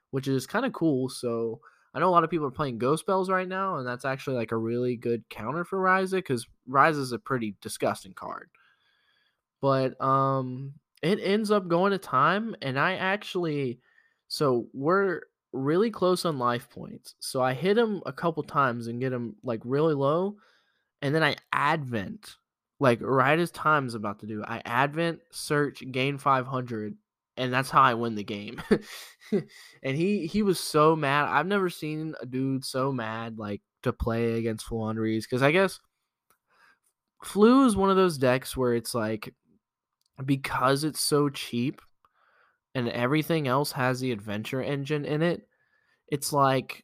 which 0.09 0.27
is 0.27 0.47
kind 0.47 0.65
of 0.65 0.71
cool. 0.71 1.09
So 1.09 1.59
I 1.93 1.99
know 1.99 2.07
a 2.07 2.11
lot 2.11 2.23
of 2.23 2.29
people 2.29 2.47
are 2.47 2.51
playing 2.51 2.77
ghost 2.77 3.01
spells 3.01 3.29
right 3.29 3.47
now, 3.47 3.75
and 3.75 3.85
that's 3.85 4.05
actually 4.05 4.37
like 4.37 4.53
a 4.53 4.57
really 4.57 4.95
good 4.95 5.25
counter 5.29 5.65
for 5.65 5.77
Raiza 5.77 6.13
because 6.13 6.47
Ryza 6.67 6.99
is 6.99 7.11
a 7.11 7.19
pretty 7.19 7.55
disgusting 7.61 8.13
card. 8.13 8.49
But 9.61 9.99
um, 10.01 10.75
it 11.01 11.19
ends 11.21 11.51
up 11.51 11.67
going 11.67 11.91
to 11.91 11.97
time, 11.97 12.55
and 12.61 12.79
I 12.79 12.95
actually, 12.95 13.79
so 14.29 14.67
we're 14.73 15.23
really 15.51 15.91
close 15.91 16.23
on 16.23 16.39
life 16.39 16.69
points. 16.69 17.15
So 17.19 17.41
I 17.41 17.53
hit 17.53 17.77
him 17.77 18.01
a 18.05 18.13
couple 18.13 18.43
times 18.43 18.87
and 18.87 19.01
get 19.01 19.11
him 19.11 19.35
like 19.43 19.59
really 19.65 19.93
low 19.93 20.37
and 21.05 21.13
then 21.13 21.21
I 21.21 21.35
advent, 21.53 22.33
like 22.79 22.99
right 22.99 23.37
as 23.37 23.51
time's 23.51 23.93
about 23.93 24.21
to 24.21 24.25
do, 24.25 24.43
I 24.43 24.63
advent, 24.65 25.19
search, 25.29 25.83
gain 25.91 26.17
500, 26.17 26.95
and 27.37 27.53
that's 27.53 27.69
how 27.69 27.83
I 27.83 27.93
win 27.93 28.15
the 28.15 28.23
game. 28.23 28.59
and 29.31 29.95
he 29.95 30.25
he 30.25 30.41
was 30.41 30.59
so 30.59 30.95
mad. 30.95 31.27
I've 31.27 31.45
never 31.45 31.69
seen 31.69 32.15
a 32.19 32.25
dude 32.25 32.65
so 32.65 32.91
mad 32.91 33.37
like 33.37 33.61
to 33.83 33.93
play 33.93 34.39
against 34.39 34.67
Floowandereeze 34.67 35.21
because 35.21 35.43
I 35.43 35.51
guess 35.51 35.79
Flu 37.23 37.67
is 37.67 37.75
one 37.75 37.91
of 37.91 37.97
those 37.97 38.17
decks 38.17 38.57
where 38.57 38.73
it's 38.73 38.95
like 38.95 39.31
because 40.25 40.83
it's 40.83 41.01
so 41.01 41.29
cheap 41.29 41.83
and 42.73 42.89
everything 42.89 43.47
else 43.47 43.73
has 43.73 43.99
the 43.99 44.11
adventure 44.11 44.63
engine 44.63 45.05
in 45.05 45.21
it, 45.21 45.47
it's 46.07 46.33
like 46.33 46.83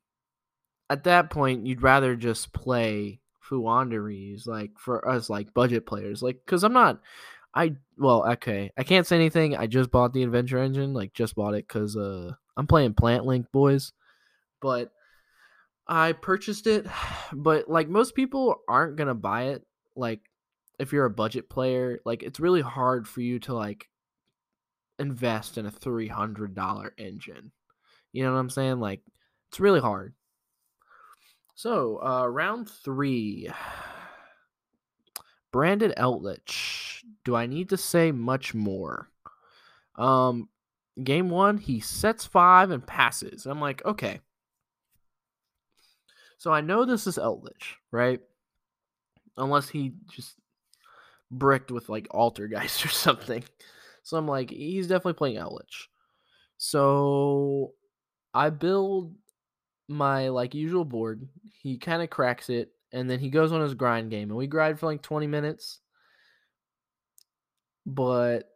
at 0.91 1.05
that 1.05 1.31
point 1.31 1.65
you'd 1.65 1.81
rather 1.81 2.15
just 2.15 2.53
play 2.53 3.20
Floowandereeze, 3.51 4.47
like 4.47 4.71
for 4.77 5.07
us, 5.07 5.29
like 5.29 5.53
budget 5.53 5.85
players, 5.85 6.21
like 6.21 6.39
because 6.45 6.63
I'm 6.63 6.73
not. 6.73 7.01
I 7.53 7.75
well, 7.97 8.25
okay, 8.31 8.71
I 8.77 8.83
can't 8.83 9.05
say 9.05 9.17
anything. 9.17 9.57
I 9.57 9.67
just 9.67 9.91
bought 9.91 10.13
the 10.13 10.23
Adventure 10.23 10.59
Engine, 10.59 10.93
like 10.93 11.13
just 11.13 11.35
bought 11.35 11.53
it 11.53 11.67
because 11.67 11.97
uh 11.97 12.31
I'm 12.55 12.67
playing 12.67 12.93
Plant 12.93 13.25
Link, 13.25 13.47
boys. 13.51 13.91
But 14.61 14.91
I 15.87 16.13
purchased 16.13 16.67
it, 16.67 16.87
but 17.33 17.69
like 17.69 17.89
most 17.89 18.15
people 18.15 18.61
aren't 18.67 18.95
gonna 18.95 19.15
buy 19.15 19.49
it. 19.49 19.63
Like 19.95 20.21
if 20.79 20.93
you're 20.93 21.05
a 21.05 21.09
budget 21.09 21.49
player, 21.49 21.99
like 22.05 22.23
it's 22.23 22.39
really 22.39 22.61
hard 22.61 23.07
for 23.07 23.21
you 23.21 23.39
to 23.39 23.53
like 23.53 23.89
invest 24.97 25.57
in 25.57 25.65
a 25.65 25.71
three 25.71 26.07
hundred 26.07 26.55
dollar 26.55 26.93
engine. 26.97 27.51
You 28.13 28.23
know 28.23 28.33
what 28.33 28.39
I'm 28.39 28.49
saying? 28.49 28.79
Like 28.79 29.01
it's 29.49 29.59
really 29.59 29.81
hard. 29.81 30.13
So, 31.55 32.01
uh, 32.03 32.27
round 32.27 32.69
three. 32.69 33.49
Brandon 35.51 35.93
Eldritch. 35.97 37.03
Do 37.25 37.35
I 37.35 37.45
need 37.45 37.69
to 37.69 37.77
say 37.77 38.11
much 38.11 38.53
more? 38.53 39.09
Um, 39.95 40.49
game 41.03 41.29
one, 41.29 41.57
he 41.57 41.79
sets 41.79 42.25
five 42.25 42.71
and 42.71 42.85
passes. 42.85 43.45
I'm 43.45 43.59
like, 43.59 43.83
okay. 43.85 44.21
So 46.37 46.51
I 46.51 46.61
know 46.61 46.85
this 46.85 47.05
is 47.05 47.17
Eldritch, 47.17 47.77
right? 47.91 48.19
Unless 49.37 49.69
he 49.69 49.93
just 50.09 50.35
bricked 51.29 51.71
with 51.71 51.89
like 51.89 52.07
Altergeist 52.09 52.85
or 52.85 52.89
something. 52.89 53.43
So 54.03 54.17
I'm 54.17 54.27
like, 54.27 54.49
he's 54.49 54.87
definitely 54.87 55.13
playing 55.13 55.37
Eldritch. 55.37 55.89
So 56.57 57.73
I 58.33 58.49
build 58.49 59.15
my 59.91 60.29
like 60.29 60.53
usual 60.55 60.85
board. 60.85 61.27
He 61.61 61.77
kind 61.77 62.01
of 62.01 62.09
cracks 62.09 62.49
it, 62.49 62.71
and 62.91 63.09
then 63.09 63.19
he 63.19 63.29
goes 63.29 63.51
on 63.51 63.61
his 63.61 63.73
grind 63.73 64.09
game, 64.09 64.29
and 64.29 64.37
we 64.37 64.47
grind 64.47 64.79
for 64.79 64.87
like 64.87 65.01
20 65.01 65.27
minutes. 65.27 65.79
But 67.85 68.49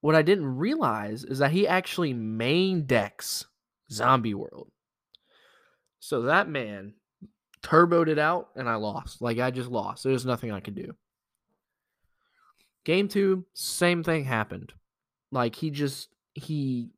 what 0.00 0.14
I 0.14 0.22
didn't 0.22 0.56
realize 0.56 1.24
is 1.24 1.38
that 1.38 1.50
he 1.50 1.66
actually 1.66 2.12
main 2.12 2.86
decks 2.86 3.46
Zombie 3.90 4.34
World. 4.34 4.70
So 6.00 6.22
that 6.22 6.48
man 6.48 6.94
turboed 7.62 8.08
it 8.08 8.18
out, 8.18 8.50
and 8.54 8.68
I 8.68 8.76
lost. 8.76 9.20
Like 9.20 9.38
I 9.38 9.50
just 9.50 9.70
lost. 9.70 10.04
There's 10.04 10.26
nothing 10.26 10.52
I 10.52 10.60
could 10.60 10.74
do. 10.74 10.94
Game 12.84 13.08
two, 13.08 13.44
same 13.54 14.04
thing 14.04 14.24
happened. 14.24 14.72
Like 15.32 15.56
he 15.56 15.70
just 15.70 16.08
he 16.34 16.90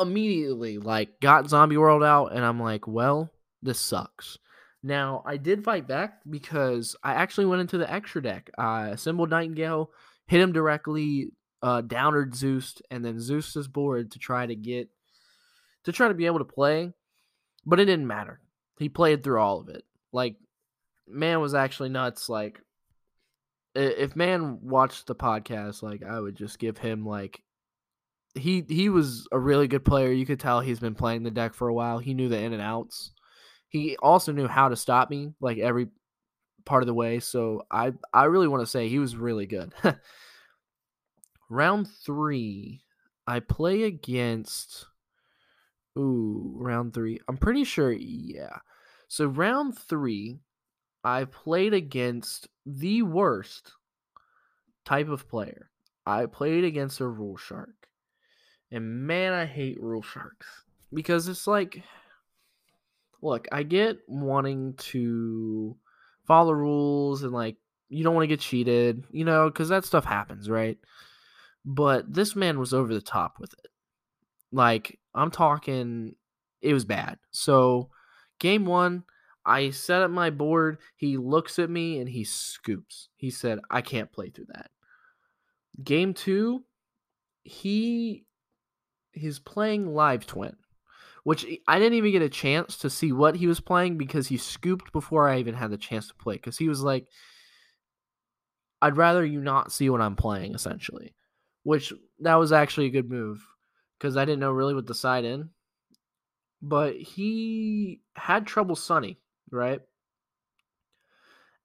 immediately 0.00 0.78
like 0.78 1.20
got 1.20 1.48
Zombie 1.48 1.76
World 1.76 2.02
out, 2.02 2.32
and 2.32 2.44
I'm 2.44 2.60
like, 2.60 2.86
well, 2.86 3.32
this 3.62 3.80
sucks. 3.80 4.38
Now 4.82 5.22
I 5.26 5.36
did 5.36 5.64
fight 5.64 5.88
back 5.88 6.20
because 6.28 6.96
I 7.02 7.14
actually 7.14 7.46
went 7.46 7.60
into 7.60 7.78
the 7.78 7.92
extra 7.92 8.22
deck. 8.22 8.50
I 8.56 8.88
assembled 8.88 9.30
Nightingale, 9.30 9.90
hit 10.26 10.40
him 10.40 10.52
directly, 10.52 11.32
uh, 11.62 11.82
downered 11.82 12.34
Zeus, 12.34 12.80
and 12.90 13.04
then 13.04 13.20
Zeus's 13.20 13.68
board 13.68 14.12
to 14.12 14.18
try 14.18 14.46
to 14.46 14.54
get 14.54 14.88
to 15.84 15.92
try 15.92 16.08
to 16.08 16.14
be 16.14 16.26
able 16.26 16.38
to 16.38 16.44
play, 16.44 16.92
but 17.66 17.80
it 17.80 17.86
didn't 17.86 18.06
matter. 18.06 18.40
He 18.78 18.88
played 18.88 19.24
through 19.24 19.40
all 19.40 19.60
of 19.60 19.68
it. 19.68 19.84
Like 20.12 20.36
man 21.08 21.40
was 21.40 21.54
actually 21.54 21.88
nuts. 21.88 22.28
Like 22.28 22.60
if 23.74 24.16
man 24.16 24.58
watched 24.62 25.06
the 25.06 25.14
podcast, 25.14 25.82
like 25.82 26.02
I 26.02 26.18
would 26.20 26.36
just 26.36 26.58
give 26.58 26.78
him 26.78 27.04
like 27.04 27.42
he 28.34 28.64
he 28.68 28.88
was 28.88 29.26
a 29.32 29.38
really 29.38 29.68
good 29.68 29.84
player. 29.84 30.12
You 30.12 30.26
could 30.26 30.40
tell 30.40 30.60
he's 30.60 30.80
been 30.80 30.94
playing 30.94 31.22
the 31.22 31.30
deck 31.30 31.54
for 31.54 31.68
a 31.68 31.74
while. 31.74 31.98
He 31.98 32.14
knew 32.14 32.28
the 32.28 32.38
in 32.38 32.52
and 32.52 32.62
outs. 32.62 33.12
He 33.68 33.96
also 33.98 34.32
knew 34.32 34.46
how 34.46 34.68
to 34.68 34.76
stop 34.76 35.10
me 35.10 35.32
like 35.40 35.58
every 35.58 35.88
part 36.64 36.82
of 36.82 36.86
the 36.86 36.94
way. 36.94 37.20
So 37.20 37.66
I 37.70 37.92
I 38.12 38.24
really 38.24 38.48
want 38.48 38.62
to 38.62 38.66
say 38.70 38.88
he 38.88 38.98
was 38.98 39.16
really 39.16 39.46
good. 39.46 39.72
round 41.50 41.88
three, 41.88 42.82
I 43.26 43.40
play 43.40 43.84
against. 43.84 44.86
Ooh, 45.98 46.54
round 46.56 46.94
three. 46.94 47.18
I'm 47.28 47.38
pretty 47.38 47.64
sure. 47.64 47.92
Yeah. 47.92 48.58
So 49.08 49.26
round 49.26 49.76
three, 49.76 50.38
I 51.02 51.24
played 51.24 51.74
against 51.74 52.48
the 52.66 53.02
worst 53.02 53.72
type 54.84 55.08
of 55.08 55.28
player. 55.28 55.70
I 56.06 56.26
played 56.26 56.64
against 56.64 57.00
a 57.00 57.06
rule 57.06 57.36
shark. 57.36 57.77
And 58.70 59.06
man, 59.06 59.32
I 59.32 59.46
hate 59.46 59.82
rule 59.82 60.02
sharks 60.02 60.46
because 60.92 61.28
it's 61.28 61.46
like 61.46 61.82
look, 63.20 63.48
I 63.50 63.62
get 63.64 63.98
wanting 64.06 64.74
to 64.74 65.76
follow 66.26 66.52
rules 66.52 67.22
and 67.22 67.32
like 67.32 67.56
you 67.88 68.04
don't 68.04 68.14
want 68.14 68.24
to 68.24 68.28
get 68.28 68.40
cheated, 68.40 69.04
you 69.10 69.24
know, 69.24 69.50
cuz 69.50 69.68
that 69.68 69.84
stuff 69.84 70.04
happens, 70.04 70.48
right? 70.50 70.78
But 71.64 72.12
this 72.12 72.36
man 72.36 72.58
was 72.58 72.72
over 72.72 72.94
the 72.94 73.00
top 73.00 73.38
with 73.40 73.52
it. 73.54 73.68
Like, 74.52 74.98
I'm 75.14 75.30
talking 75.30 76.14
it 76.60 76.74
was 76.74 76.84
bad. 76.84 77.18
So, 77.30 77.90
game 78.38 78.66
1, 78.66 79.04
I 79.44 79.70
set 79.70 80.02
up 80.02 80.10
my 80.10 80.30
board, 80.30 80.78
he 80.96 81.16
looks 81.16 81.58
at 81.58 81.70
me 81.70 81.98
and 81.98 82.08
he 82.08 82.24
scoops. 82.24 83.08
He 83.16 83.30
said, 83.30 83.60
"I 83.70 83.80
can't 83.80 84.12
play 84.12 84.30
through 84.30 84.46
that." 84.54 84.70
Game 85.82 86.14
2, 86.14 86.64
he 87.44 88.26
he's 89.12 89.38
playing 89.38 89.94
live 89.94 90.26
twin 90.26 90.56
which 91.28 91.44
I 91.66 91.78
didn't 91.78 91.98
even 91.98 92.12
get 92.12 92.22
a 92.22 92.30
chance 92.30 92.78
to 92.78 92.88
see 92.88 93.12
what 93.12 93.36
he 93.36 93.46
was 93.46 93.60
playing 93.60 93.98
because 93.98 94.28
he 94.28 94.38
scooped 94.38 94.94
before 94.94 95.28
I 95.28 95.38
even 95.38 95.54
had 95.54 95.70
the 95.70 95.76
chance 95.76 96.08
to 96.08 96.14
play. 96.14 96.36
Because 96.36 96.56
he 96.56 96.70
was 96.70 96.82
like, 96.82 97.06
I'd 98.80 98.96
rather 98.96 99.22
you 99.26 99.42
not 99.42 99.70
see 99.70 99.90
what 99.90 100.00
I'm 100.00 100.16
playing, 100.16 100.54
essentially. 100.54 101.14
Which 101.64 101.92
that 102.20 102.36
was 102.36 102.50
actually 102.50 102.86
a 102.86 102.90
good 102.92 103.10
move 103.10 103.44
because 103.98 104.16
I 104.16 104.24
didn't 104.24 104.40
know 104.40 104.52
really 104.52 104.74
what 104.74 104.86
the 104.86 104.94
side 104.94 105.26
in. 105.26 105.50
But 106.62 106.96
he 106.96 108.00
had 108.14 108.46
trouble 108.46 108.74
Sunny, 108.74 109.20
right? 109.50 109.82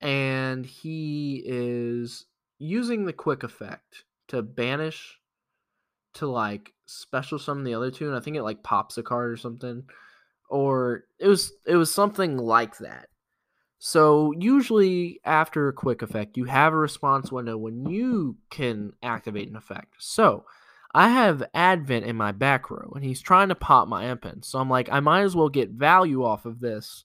And 0.02 0.66
he 0.66 1.42
is 1.46 2.26
using 2.60 3.06
the 3.06 3.14
quick 3.14 3.44
effect 3.44 4.04
to 4.28 4.42
banish 4.42 5.20
to 6.16 6.28
like 6.28 6.74
special 6.94 7.40
summon 7.40 7.64
the 7.64 7.76
other 7.76 7.92
two, 7.92 8.08
and 8.08 8.16
I 8.16 8.20
think 8.20 8.36
it 8.38 8.44
like 8.44 8.64
pops 8.64 8.98
a 8.98 9.04
card 9.04 9.32
or 9.32 9.38
something, 9.38 9.84
or 10.50 11.06
it 11.20 11.28
was 11.28 11.52
it 11.66 11.76
was 11.76 11.94
something 11.94 12.38
like 12.38 12.78
that. 12.80 13.08
So 13.80 14.34
usually 14.38 15.20
after 15.26 15.68
a 15.68 15.74
quick 15.74 16.02
effect, 16.02 16.38
you 16.38 16.46
have 16.46 16.72
a 16.72 16.78
response 16.78 17.32
window 17.32 17.58
when 17.58 17.86
you 17.86 18.38
can 18.50 18.94
activate 19.04 19.50
an 19.50 19.58
effect. 19.58 19.96
So 20.00 20.46
I 20.94 21.10
have 21.10 21.44
Advent 21.54 22.06
in 22.06 22.16
my 22.16 22.32
back 22.32 22.70
row, 22.70 22.94
and 22.96 23.04
he's 23.04 23.22
trying 23.22 23.50
to 23.50 23.56
pop 23.56 23.88
my 23.88 24.06
Empen. 24.06 24.46
So 24.46 24.60
I'm 24.60 24.70
like, 24.70 24.90
I 24.92 25.00
might 25.00 25.24
as 25.24 25.36
well 25.36 25.50
get 25.50 25.72
value 25.72 26.24
off 26.24 26.46
of 26.46 26.60
this 26.60 27.04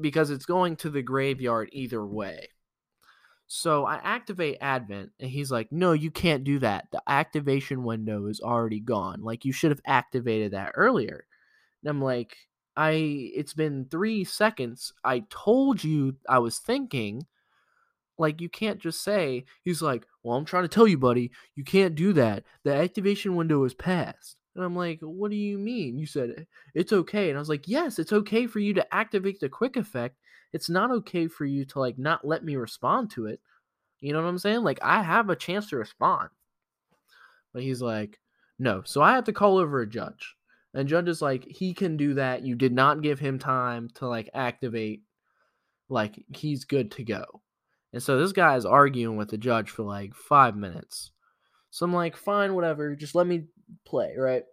because 0.00 0.30
it's 0.30 0.44
going 0.44 0.76
to 0.76 0.90
the 0.90 1.02
graveyard 1.02 1.70
either 1.72 2.04
way. 2.04 2.48
So 3.48 3.86
I 3.86 3.96
activate 3.96 4.58
Advent, 4.60 5.10
and 5.18 5.30
he's 5.30 5.50
like, 5.50 5.72
No, 5.72 5.92
you 5.92 6.10
can't 6.10 6.44
do 6.44 6.58
that. 6.60 6.88
The 6.92 7.02
activation 7.08 7.82
window 7.84 8.26
is 8.26 8.40
already 8.40 8.80
gone. 8.80 9.22
Like, 9.22 9.44
you 9.44 9.52
should 9.52 9.70
have 9.70 9.80
activated 9.86 10.52
that 10.52 10.72
earlier. 10.74 11.26
And 11.82 11.90
I'm 11.90 12.02
like, 12.02 12.36
I 12.76 12.92
it's 13.34 13.54
been 13.54 13.86
three 13.90 14.24
seconds. 14.24 14.92
I 15.04 15.24
told 15.30 15.84
you 15.84 16.16
I 16.28 16.38
was 16.40 16.58
thinking. 16.58 17.26
Like 18.18 18.40
you 18.40 18.48
can't 18.48 18.80
just 18.80 19.02
say 19.02 19.44
he's 19.64 19.82
like, 19.82 20.06
Well, 20.22 20.36
I'm 20.36 20.44
trying 20.44 20.64
to 20.64 20.68
tell 20.68 20.86
you, 20.88 20.98
buddy, 20.98 21.30
you 21.54 21.64
can't 21.64 21.94
do 21.94 22.12
that. 22.14 22.44
The 22.64 22.74
activation 22.74 23.36
window 23.36 23.64
is 23.64 23.74
passed. 23.74 24.36
And 24.58 24.66
I'm 24.66 24.76
like, 24.76 24.98
What 25.00 25.30
do 25.30 25.36
you 25.38 25.56
mean? 25.56 25.96
You 25.98 26.04
said 26.04 26.46
it's 26.74 26.92
okay. 26.92 27.30
And 27.30 27.38
I 27.38 27.40
was 27.40 27.48
like, 27.48 27.66
Yes, 27.66 27.98
it's 27.98 28.12
okay 28.12 28.46
for 28.46 28.58
you 28.58 28.74
to 28.74 28.94
activate 28.94 29.40
the 29.40 29.48
quick 29.48 29.76
effect 29.76 30.16
it's 30.52 30.70
not 30.70 30.90
okay 30.90 31.26
for 31.28 31.44
you 31.44 31.64
to 31.66 31.78
like 31.78 31.98
not 31.98 32.26
let 32.26 32.44
me 32.44 32.56
respond 32.56 33.10
to 33.12 33.26
it. 33.26 33.40
You 34.00 34.12
know 34.12 34.22
what 34.22 34.28
I'm 34.28 34.38
saying? 34.38 34.62
Like 34.62 34.78
I 34.82 35.02
have 35.02 35.30
a 35.30 35.36
chance 35.36 35.68
to 35.70 35.76
respond. 35.76 36.30
But 37.52 37.62
he's 37.62 37.82
like, 37.82 38.18
no. 38.58 38.82
So 38.84 39.02
I 39.02 39.12
have 39.12 39.24
to 39.24 39.32
call 39.32 39.58
over 39.58 39.80
a 39.80 39.88
judge. 39.88 40.34
And 40.74 40.88
judge 40.88 41.08
is 41.08 41.22
like, 41.22 41.44
he 41.48 41.74
can 41.74 41.96
do 41.96 42.14
that. 42.14 42.44
You 42.44 42.54
did 42.54 42.72
not 42.72 43.02
give 43.02 43.18
him 43.18 43.38
time 43.38 43.88
to 43.94 44.06
like 44.06 44.30
activate. 44.34 45.02
Like 45.88 46.22
he's 46.34 46.64
good 46.64 46.90
to 46.92 47.04
go. 47.04 47.24
And 47.92 48.02
so 48.02 48.18
this 48.18 48.32
guy 48.32 48.56
is 48.56 48.66
arguing 48.66 49.16
with 49.16 49.30
the 49.30 49.38
judge 49.38 49.70
for 49.70 49.82
like 49.82 50.14
five 50.14 50.56
minutes. 50.56 51.10
So 51.70 51.84
I'm 51.84 51.92
like, 51.92 52.16
fine, 52.16 52.54
whatever. 52.54 52.94
Just 52.94 53.14
let 53.14 53.26
me 53.26 53.44
play, 53.84 54.14
right? 54.16 54.44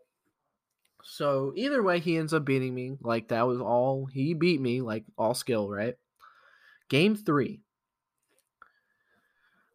So 1.04 1.54
either 1.56 1.84
way, 1.84 2.00
he 2.00 2.18
ends 2.18 2.34
up 2.34 2.46
beating 2.46 2.74
me. 2.74 2.98
Like 3.00 3.28
that 3.30 3.48
was 3.48 3.62
all 3.62 4.06
he 4.06 4.34
beat 4.34 4.60
me, 4.60 4.82
like 4.82 5.06
all 5.18 5.34
skill, 5.34 5.70
right? 5.70 5.96
Game 6.90 7.16
three. 7.16 7.62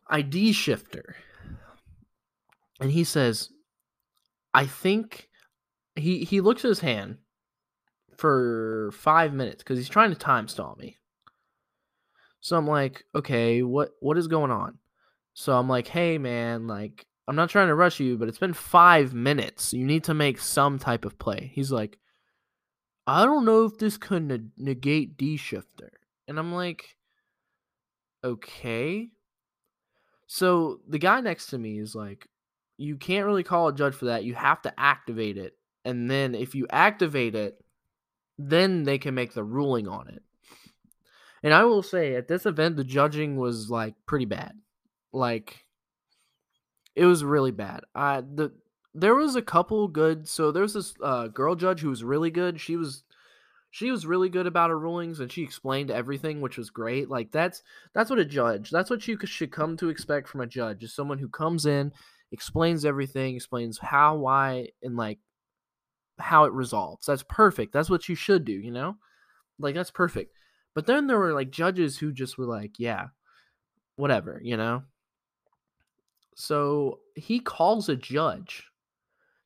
ID 0.09 0.53
shifter. 0.53 1.15
And 2.81 2.91
he 2.91 3.05
says, 3.05 3.51
I 4.53 4.67
think 4.67 5.29
he 5.95 6.25
he 6.25 6.41
looks 6.41 6.65
at 6.65 6.69
his 6.69 6.81
hand 6.81 7.19
for 8.17 8.91
five 8.93 9.33
minutes 9.33 9.63
because 9.63 9.79
he's 9.79 9.89
trying 9.89 10.11
to 10.11 10.17
time 10.17 10.49
stall 10.49 10.77
me. 10.79 10.99
So 12.41 12.57
I'm 12.57 12.67
like, 12.67 13.05
okay, 13.15 13.63
what 13.63 13.91
what 14.01 14.19
is 14.19 14.27
going 14.27 14.51
on? 14.51 14.79
So 15.35 15.57
I'm 15.57 15.69
like, 15.69 15.87
hey 15.87 16.19
man, 16.19 16.67
like 16.67 17.07
I'm 17.31 17.37
not 17.37 17.49
trying 17.49 17.69
to 17.69 17.77
rush 17.77 18.01
you, 18.01 18.19
but 18.19 18.27
it's 18.27 18.41
been 18.41 18.53
five 18.53 19.15
minutes. 19.15 19.73
You 19.73 19.87
need 19.87 20.03
to 20.05 20.15
make 20.15 20.41
some 20.41 20.81
type 20.81 21.05
of 21.05 21.17
play. 21.17 21.53
He's 21.55 21.71
like, 21.71 21.97
I 23.07 23.25
don't 23.25 23.45
know 23.45 23.67
if 23.67 23.79
this 23.79 23.97
could 23.97 24.25
ne- 24.25 24.51
negate 24.59 25.17
D 25.17 25.37
shifter. 25.37 25.93
And 26.27 26.41
I'm 26.41 26.53
like, 26.53 26.97
okay. 28.25 29.11
So 30.27 30.81
the 30.89 30.99
guy 30.99 31.21
next 31.21 31.47
to 31.51 31.59
me 31.59 31.79
is 31.79 31.95
like, 31.95 32.27
you 32.79 32.97
can't 32.97 33.27
really 33.27 33.45
call 33.45 33.69
a 33.69 33.73
judge 33.73 33.95
for 33.95 34.07
that. 34.07 34.25
You 34.25 34.35
have 34.35 34.61
to 34.63 34.75
activate 34.77 35.39
it. 35.39 35.57
And 35.85 36.11
then 36.11 36.35
if 36.35 36.57
you 36.57 36.67
activate 36.69 37.37
it, 37.37 37.63
then 38.39 38.83
they 38.83 38.99
can 38.99 39.15
make 39.15 39.35
the 39.35 39.45
ruling 39.45 39.87
on 39.87 40.09
it. 40.09 40.25
And 41.45 41.55
I 41.55 41.63
will 41.63 41.85
say 41.85 42.17
at 42.17 42.27
this 42.27 42.45
event, 42.45 42.75
the 42.75 42.83
judging 42.83 43.37
was 43.37 43.71
like 43.71 43.95
pretty 44.05 44.25
bad. 44.25 44.55
Like, 45.13 45.65
it 47.01 47.07
was 47.07 47.25
really 47.25 47.51
bad. 47.51 47.81
I 47.95 48.21
the 48.21 48.53
there 48.93 49.15
was 49.15 49.35
a 49.35 49.41
couple 49.41 49.89
good. 49.89 50.29
So 50.29 50.53
there 50.53 50.63
was 50.63 50.75
this 50.75 50.93
uh, 51.03 51.29
girl 51.29 51.55
judge 51.55 51.81
who 51.81 51.89
was 51.89 52.05
really 52.05 52.31
good. 52.31 52.61
She 52.61 52.77
was 52.77 53.05
she 53.71 53.91
was 53.91 54.05
really 54.05 54.29
good 54.29 54.47
about 54.47 54.69
her 54.69 54.79
rulings 54.79 55.19
and 55.19 55.33
she 55.33 55.43
explained 55.43 55.91
everything, 55.91 56.43
which 56.43 56.59
was 56.59 56.69
great. 56.69 57.09
Like 57.09 57.33
that's 57.33 57.63
that's 57.95 58.11
what 58.11 58.19
a 58.19 58.25
judge. 58.27 58.69
That's 58.69 58.91
what 58.91 59.09
you 59.09 59.19
should 59.25 59.51
come 59.51 59.79
to 59.79 59.89
expect 59.89 60.29
from 60.29 60.43
a 60.43 60.47
judge. 60.47 60.85
Is 60.85 60.93
someone 60.93 61.17
who 61.17 61.31
comes 61.31 61.65
in, 61.65 61.91
explains 62.33 62.85
everything, 62.85 63.35
explains 63.35 63.79
how, 63.79 64.17
why, 64.17 64.69
and 64.83 64.95
like 64.99 65.21
how 66.19 66.45
it 66.45 66.53
resolves. 66.53 67.07
That's 67.07 67.23
perfect. 67.23 67.73
That's 67.73 67.89
what 67.89 68.11
you 68.11 68.15
should 68.15 68.45
do. 68.45 68.53
You 68.53 68.73
know, 68.73 68.97
like 69.59 69.75
that's 69.75 69.91
perfect. 69.91 70.35
But 70.75 70.85
then 70.85 71.07
there 71.07 71.19
were 71.19 71.33
like 71.33 71.51
judges 71.51 71.97
who 71.97 72.13
just 72.13 72.37
were 72.37 72.45
like, 72.45 72.73
yeah, 72.79 73.07
whatever. 73.97 74.39
You 74.45 74.59
know, 74.59 74.83
so 76.41 77.01
he 77.15 77.39
calls 77.39 77.89
a 77.89 77.97
judge 77.97 78.65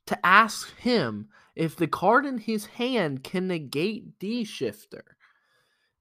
to 0.06 0.26
ask 0.26 0.76
him 0.76 1.28
if 1.56 1.76
the 1.76 1.88
card 1.88 2.24
in 2.24 2.38
his 2.38 2.66
hand 2.66 3.24
can 3.24 3.48
negate 3.48 4.18
D 4.18 4.44
shifter. 4.44 5.16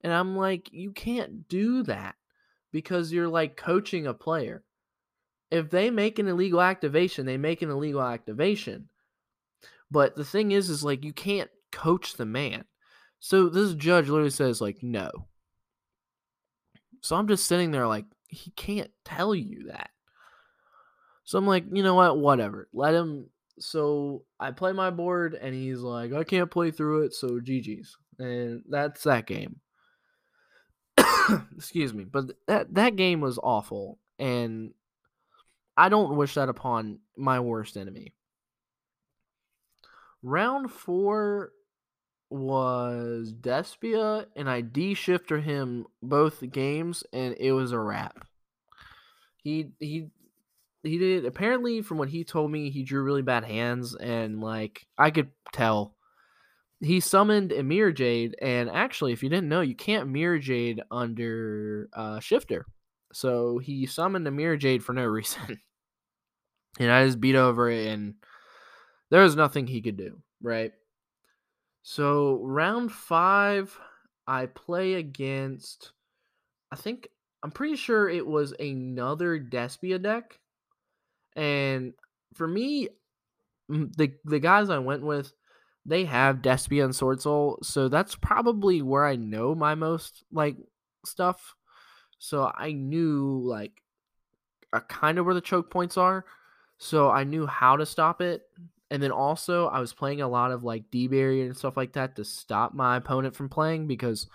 And 0.01 0.13
I'm 0.13 0.36
like, 0.36 0.71
you 0.71 0.91
can't 0.91 1.47
do 1.47 1.82
that 1.84 2.15
because 2.71 3.12
you're 3.12 3.27
like 3.27 3.58
coaching 3.58 4.06
a 4.06 4.13
player. 4.13 4.63
If 5.49 5.69
they 5.69 5.89
make 5.89 6.19
an 6.19 6.27
illegal 6.27 6.62
activation, 6.62 7.25
they 7.25 7.38
make 7.38 7.62
an 7.62 7.69
illegal 7.69 8.01
activation. 8.01 8.89
But 9.89 10.15
the 10.15 10.25
thing 10.25 10.51
is, 10.51 10.69
is 10.69 10.84
like 10.84 11.03
you 11.03 11.13
can't 11.13 11.49
coach 11.71 12.15
the 12.15 12.25
man. 12.25 12.65
So 13.19 13.49
this 13.49 13.73
judge 13.73 14.10
literally 14.10 14.29
says, 14.29 14.60
like, 14.60 14.84
no. 14.84 15.10
So 17.01 17.15
I'm 17.15 17.27
just 17.27 17.47
sitting 17.47 17.71
there 17.71 17.88
like, 17.88 18.06
he 18.27 18.51
can't 18.51 18.91
tell 19.06 19.34
you 19.34 19.67
that. 19.69 19.89
So 21.23 21.38
I'm 21.38 21.47
like, 21.47 21.65
you 21.71 21.83
know 21.83 21.95
what? 21.95 22.17
Whatever. 22.17 22.67
Let 22.73 22.93
him. 22.93 23.29
So 23.59 24.23
I 24.39 24.51
play 24.51 24.71
my 24.71 24.89
board, 24.89 25.38
and 25.39 25.53
he's 25.53 25.79
like, 25.79 26.13
I 26.13 26.23
can't 26.23 26.51
play 26.51 26.71
through 26.71 27.03
it, 27.03 27.13
so 27.13 27.39
GG's. 27.39 27.95
And 28.19 28.63
that's 28.69 29.03
that 29.03 29.25
game. 29.25 29.57
Excuse 31.55 31.93
me. 31.93 32.03
But 32.03 32.31
that, 32.47 32.73
that 32.73 32.95
game 32.95 33.21
was 33.21 33.39
awful. 33.41 33.99
And 34.19 34.73
I 35.77 35.89
don't 35.89 36.17
wish 36.17 36.36
that 36.36 36.49
upon 36.49 36.99
my 37.17 37.39
worst 37.39 37.77
enemy. 37.77 38.13
Round 40.21 40.71
four 40.71 41.51
was 42.29 43.33
Despia, 43.33 44.25
and 44.36 44.49
I 44.49 44.62
D 44.62 44.93
shifter 44.93 45.39
him 45.39 45.86
both 46.01 46.43
games, 46.51 47.03
and 47.12 47.36
it 47.39 47.51
was 47.51 47.71
a 47.71 47.79
wrap. 47.79 48.25
He 49.38 49.71
he 49.79 50.07
he 50.84 50.98
did 50.98 51.26
apparently 51.26 51.82
from 51.82 51.98
what 51.98 52.10
he 52.10 52.24
told 52.24 52.52
me 52.52 52.69
he 52.69 52.84
drew 52.84 53.04
really 53.04 53.22
bad 53.22 53.43
hands 53.43 53.96
and 53.96 54.41
like 54.41 54.86
i 54.98 55.10
could 55.10 55.30
tell 55.52 55.96
he 56.82 57.00
summoned 57.00 57.52
a 57.52 57.63
mirror 57.63 57.91
jade 57.91 58.36
and 58.41 58.69
actually 58.69 59.13
if 59.13 59.24
you 59.24 59.30
didn't 59.30 59.50
know 59.50 59.62
you 59.62 59.76
can't 59.76 60.10
mirror 60.10 60.38
jade 60.39 60.82
under 60.91 61.89
uh, 61.93 62.19
shifter 62.19 62.65
So 63.13 63.60
he 63.60 63.86
summoned 63.86 64.28
a 64.28 64.32
Mirror 64.32 64.58
Jade 64.58 64.84
for 64.84 64.93
no 64.93 65.06
reason. 65.19 65.60
and 66.80 66.91
I 66.91 67.06
just 67.06 67.22
beat 67.22 67.36
over 67.36 67.69
it, 67.69 67.88
and 67.88 68.15
there 69.10 69.22
was 69.22 69.36
nothing 69.36 69.67
he 69.67 69.82
could 69.82 69.98
do, 69.98 70.19
right? 70.41 70.74
So 71.84 72.39
round 72.41 72.91
five, 72.91 73.78
I 74.26 74.48
play 74.48 74.96
against, 74.96 75.91
I 76.72 76.76
think, 76.76 77.08
I'm 77.43 77.52
pretty 77.52 77.76
sure 77.76 78.10
it 78.10 78.26
was 78.26 78.54
another 78.54 79.39
Despia 79.39 80.02
deck. 80.02 80.39
And 81.36 81.93
for 82.34 82.48
me, 82.48 82.89
the 83.69 84.13
the 84.26 84.39
guys 84.39 84.69
I 84.69 84.80
went 84.80 85.04
with, 85.04 85.34
they 85.86 86.06
have 86.06 86.41
Despia 86.41 86.84
and 86.84 86.96
Sword 86.96 87.22
Soul, 87.22 87.60
so 87.63 87.89
that's 87.89 88.15
probably 88.15 88.82
where 88.82 89.06
I 89.06 89.15
know 89.15 89.56
my 89.56 89.76
most 89.76 90.24
like 90.32 90.58
stuff. 91.06 91.56
So 92.19 92.52
I 92.56 92.72
knew 92.72 93.41
like 93.43 93.74
uh, 94.72 94.80
kind 94.82 95.17
of 95.17 95.26
where 95.26 95.36
the 95.36 95.41
choke 95.41 95.69
points 95.69 95.98
are, 95.98 96.26
so 96.78 97.10
I 97.10 97.24
knew 97.24 97.46
how 97.46 97.78
to 97.78 97.86
stop 97.86 98.22
it. 98.22 98.43
And 98.91 99.02
then 99.02 99.12
also 99.12 99.67
I 99.67 99.80
was 99.80 99.91
playing 99.91 100.22
a 100.22 100.28
lot 100.28 100.52
of 100.52 100.63
like 100.63 100.91
D 100.91 101.08
barrier 101.08 101.46
and 101.46 101.58
stuff 101.58 101.76
like 101.76 101.93
that 101.93 102.15
to 102.17 102.24
stop 102.24 102.76
my 102.76 102.98
opponent 102.98 103.36
from 103.36 103.50
playing 103.50 103.88
because 103.88 104.28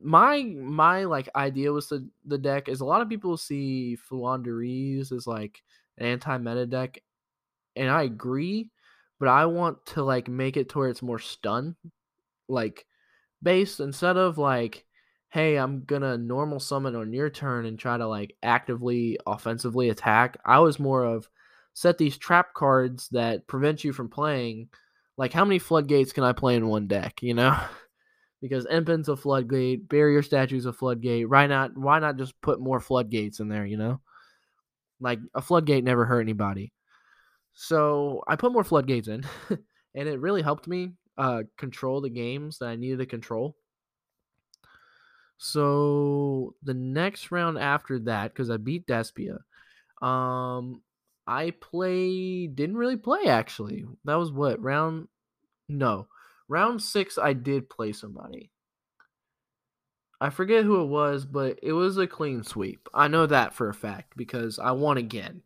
my 0.00 0.42
my 0.42 1.04
like 1.04 1.28
idea 1.34 1.72
was 1.72 1.88
the 1.88 2.08
the 2.26 2.38
deck 2.38 2.68
is 2.68 2.80
a 2.80 2.84
lot 2.84 3.00
of 3.00 3.08
people 3.08 3.36
see 3.36 3.96
Floowandereeze 4.10 5.12
as 5.12 5.26
like 5.26 5.62
an 5.98 6.06
anti 6.06 6.38
meta 6.38 6.66
deck, 6.66 6.98
and 7.76 7.88
I 7.90 8.02
agree, 8.02 8.70
but 9.18 9.28
I 9.28 9.46
want 9.46 9.84
to 9.86 10.04
like 10.04 10.28
make 10.28 10.56
it 10.56 10.68
to 10.70 10.78
where 10.78 10.88
it's 10.88 11.02
more 11.02 11.18
stun, 11.18 11.76
like 12.48 12.86
based 13.42 13.80
instead 13.80 14.16
of 14.16 14.38
like, 14.38 14.84
hey, 15.30 15.56
I'm 15.56 15.84
gonna 15.84 16.18
normal 16.18 16.60
summon 16.60 16.96
on 16.96 17.12
your 17.12 17.30
turn 17.30 17.66
and 17.66 17.78
try 17.78 17.96
to 17.96 18.06
like 18.06 18.36
actively 18.42 19.18
offensively 19.26 19.88
attack. 19.90 20.38
I 20.44 20.58
was 20.60 20.78
more 20.78 21.04
of 21.04 21.28
set 21.74 21.98
these 21.98 22.18
trap 22.18 22.54
cards 22.54 23.08
that 23.10 23.46
prevent 23.46 23.84
you 23.84 23.92
from 23.92 24.08
playing. 24.08 24.68
Like, 25.18 25.32
how 25.32 25.44
many 25.44 25.58
floodgates 25.58 26.12
can 26.12 26.24
I 26.24 26.32
play 26.32 26.56
in 26.56 26.68
one 26.68 26.86
deck? 26.86 27.22
You 27.22 27.34
know. 27.34 27.58
Because 28.48 28.66
Empen's 28.66 29.08
a 29.08 29.16
floodgate, 29.16 29.88
barrier 29.88 30.22
statue's 30.22 30.66
a 30.66 30.72
floodgate. 30.72 31.28
Why 31.28 31.46
not? 31.46 31.76
Why 31.76 31.98
not 31.98 32.16
just 32.16 32.40
put 32.40 32.60
more 32.60 32.80
floodgates 32.80 33.40
in 33.40 33.48
there? 33.48 33.66
You 33.66 33.76
know, 33.76 34.00
like 35.00 35.20
a 35.34 35.42
floodgate 35.42 35.84
never 35.84 36.04
hurt 36.04 36.20
anybody. 36.20 36.72
So 37.54 38.22
I 38.28 38.36
put 38.36 38.52
more 38.52 38.64
floodgates 38.64 39.08
in, 39.08 39.24
and 39.94 40.08
it 40.08 40.20
really 40.20 40.42
helped 40.42 40.66
me 40.66 40.92
uh, 41.16 41.44
control 41.56 42.00
the 42.00 42.10
games 42.10 42.58
that 42.58 42.68
I 42.68 42.76
needed 42.76 42.98
to 42.98 43.06
control. 43.06 43.56
So 45.38 46.54
the 46.62 46.74
next 46.74 47.30
round 47.30 47.58
after 47.58 47.98
that, 48.00 48.32
because 48.32 48.50
I 48.50 48.56
beat 48.56 48.86
Despia, 48.86 49.38
um, 50.02 50.82
I 51.26 51.50
play 51.50 52.46
didn't 52.46 52.76
really 52.76 52.96
play 52.96 53.26
actually. 53.26 53.84
That 54.04 54.14
was 54.16 54.32
what 54.32 54.62
round? 54.62 55.08
No, 55.68 56.08
Round 56.48 56.80
six, 56.80 57.18
I 57.18 57.32
did 57.32 57.68
play 57.68 57.92
somebody. 57.92 58.50
I 60.20 60.30
forget 60.30 60.64
who 60.64 60.82
it 60.82 60.86
was, 60.86 61.26
but 61.26 61.58
it 61.62 61.72
was 61.72 61.98
a 61.98 62.06
clean 62.06 62.42
sweep. 62.42 62.88
I 62.94 63.08
know 63.08 63.26
that 63.26 63.54
for 63.54 63.68
a 63.68 63.74
fact 63.74 64.16
because 64.16 64.58
I 64.58 64.72
won 64.72 64.96
again. 64.96 65.42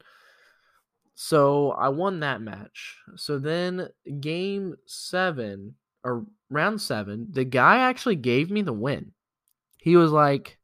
So 1.15 1.73
I 1.73 1.89
won 1.89 2.21
that 2.21 2.41
match. 2.41 2.97
So 3.17 3.39
then 3.39 3.89
game 4.21 4.77
seven 4.87 5.75
or 6.05 6.25
round 6.49 6.81
seven, 6.81 7.27
the 7.31 7.45
guy 7.45 7.79
actually 7.79 8.17
gave 8.17 8.51
me 8.51 8.63
the 8.63 8.73
win. 8.73 9.13
He 9.79 9.97
was 9.97 10.13
like, 10.13 10.59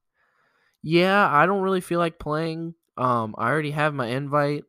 Yeah, 0.83 1.29
I 1.29 1.47
don't 1.47 1.63
really 1.63 1.81
feel 1.81 1.99
like 1.99 2.19
playing. 2.19 2.75
Um, 2.97 3.35
I 3.37 3.51
already 3.51 3.73
have 3.73 3.93
my 3.93 4.07
invite, 4.07 4.65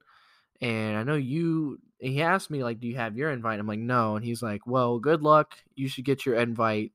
and 0.60 0.98
I 0.98 1.04
know 1.04 1.16
you 1.16 1.80
he 2.00 2.22
asked 2.22 2.50
me 2.52 2.64
like, 2.64 2.80
"Do 2.80 2.88
you 2.88 2.96
have 2.98 3.18
your 3.18 3.32
invite?" 3.32 3.60
I'm 3.60 3.68
like, 3.68 3.80
"No," 3.80 4.16
and 4.16 4.24
he's 4.26 4.42
like, 4.44 4.68
"Well, 4.68 5.00
good 5.00 5.22
luck. 5.24 5.58
You 5.76 5.88
should 5.88 6.06
get 6.06 6.26
your 6.26 6.36
invite. 6.36 6.94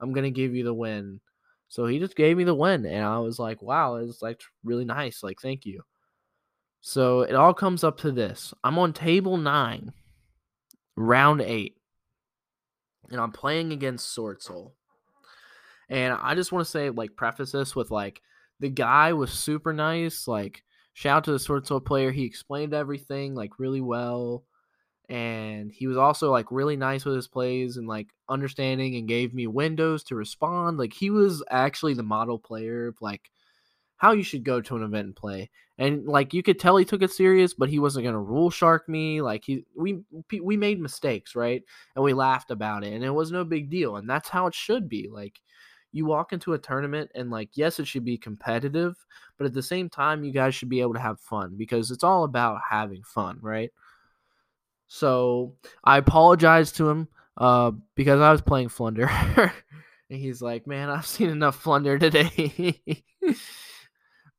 I'm 0.00 0.12
gonna 0.12 0.30
give 0.30 0.54
you 0.54 0.64
the 0.64 0.74
win." 0.74 1.20
So 1.68 1.86
he 1.86 1.98
just 1.98 2.16
gave 2.16 2.36
me 2.36 2.44
the 2.44 2.54
win, 2.54 2.84
and 2.86 3.04
I 3.04 3.18
was 3.20 3.38
like, 3.38 3.62
"Wow, 3.62 3.96
it's 3.96 4.22
like 4.22 4.42
really 4.64 4.84
nice. 4.84 5.22
Like, 5.22 5.40
thank 5.40 5.66
you." 5.66 5.82
So 6.80 7.20
it 7.22 7.34
all 7.34 7.54
comes 7.54 7.84
up 7.84 7.98
to 7.98 8.10
this: 8.12 8.54
I'm 8.64 8.78
on 8.78 8.92
table 8.92 9.36
nine, 9.36 9.92
round 10.96 11.40
eight, 11.42 11.76
and 13.10 13.20
I'm 13.20 13.32
playing 13.32 13.72
against 13.72 14.12
Sword 14.12 14.42
Soul. 14.42 14.74
And 15.88 16.14
I 16.14 16.34
just 16.36 16.52
want 16.52 16.64
to 16.64 16.70
say, 16.70 16.90
like, 16.90 17.16
preface 17.16 17.52
this 17.52 17.74
with 17.74 17.90
like, 17.90 18.22
the 18.60 18.68
guy 18.68 19.12
was 19.12 19.32
super 19.32 19.72
nice. 19.72 20.28
Like, 20.28 20.62
shout 21.00 21.16
out 21.16 21.24
to 21.24 21.32
the 21.32 21.38
Sword 21.38 21.66
Soul 21.66 21.80
player. 21.80 22.10
He 22.10 22.24
explained 22.24 22.74
everything 22.74 23.34
like 23.34 23.58
really 23.58 23.80
well. 23.80 24.44
And 25.08 25.72
he 25.72 25.86
was 25.86 25.96
also 25.96 26.30
like 26.30 26.52
really 26.52 26.76
nice 26.76 27.06
with 27.06 27.16
his 27.16 27.26
plays 27.26 27.78
and 27.78 27.88
like 27.88 28.08
understanding 28.28 28.94
and 28.96 29.08
gave 29.08 29.32
me 29.32 29.46
windows 29.46 30.04
to 30.04 30.14
respond. 30.14 30.76
Like 30.76 30.92
he 30.92 31.08
was 31.08 31.42
actually 31.50 31.94
the 31.94 32.02
model 32.02 32.38
player 32.38 32.88
of 32.88 33.00
like 33.00 33.30
how 33.96 34.12
you 34.12 34.22
should 34.22 34.44
go 34.44 34.60
to 34.60 34.76
an 34.76 34.82
event 34.82 35.06
and 35.06 35.16
play. 35.16 35.48
And 35.78 36.04
like 36.06 36.34
you 36.34 36.42
could 36.42 36.60
tell 36.60 36.76
he 36.76 36.84
took 36.84 37.00
it 37.00 37.10
serious, 37.10 37.54
but 37.54 37.70
he 37.70 37.78
wasn't 37.78 38.04
gonna 38.04 38.20
rule 38.20 38.50
shark 38.50 38.86
me. 38.86 39.22
Like 39.22 39.42
he 39.46 39.64
we 39.74 40.00
we 40.38 40.58
made 40.58 40.82
mistakes, 40.82 41.34
right? 41.34 41.62
And 41.96 42.04
we 42.04 42.12
laughed 42.12 42.50
about 42.50 42.84
it, 42.84 42.92
and 42.92 43.02
it 43.02 43.10
was 43.10 43.32
no 43.32 43.42
big 43.42 43.70
deal. 43.70 43.96
And 43.96 44.08
that's 44.08 44.28
how 44.28 44.46
it 44.48 44.54
should 44.54 44.86
be. 44.86 45.08
Like 45.10 45.40
you 45.92 46.06
walk 46.06 46.32
into 46.32 46.52
a 46.52 46.58
tournament 46.58 47.10
and 47.14 47.30
like 47.30 47.50
yes 47.54 47.78
it 47.78 47.86
should 47.86 48.04
be 48.04 48.16
competitive 48.16 48.94
but 49.36 49.46
at 49.46 49.52
the 49.52 49.62
same 49.62 49.88
time 49.88 50.24
you 50.24 50.32
guys 50.32 50.54
should 50.54 50.68
be 50.68 50.80
able 50.80 50.94
to 50.94 51.00
have 51.00 51.20
fun 51.20 51.54
because 51.56 51.90
it's 51.90 52.04
all 52.04 52.24
about 52.24 52.60
having 52.68 53.02
fun 53.02 53.38
right? 53.40 53.70
So 54.88 55.54
i 55.84 55.98
apologized 55.98 56.76
to 56.76 56.88
him 56.88 57.08
uh, 57.36 57.72
because 57.94 58.20
i 58.20 58.30
was 58.32 58.42
playing 58.42 58.68
flunder 58.68 59.06
and 60.10 60.18
he's 60.18 60.42
like 60.42 60.66
man 60.66 60.90
i've 60.90 61.06
seen 61.06 61.30
enough 61.30 61.56
flunder 61.56 61.98
today. 61.98 62.82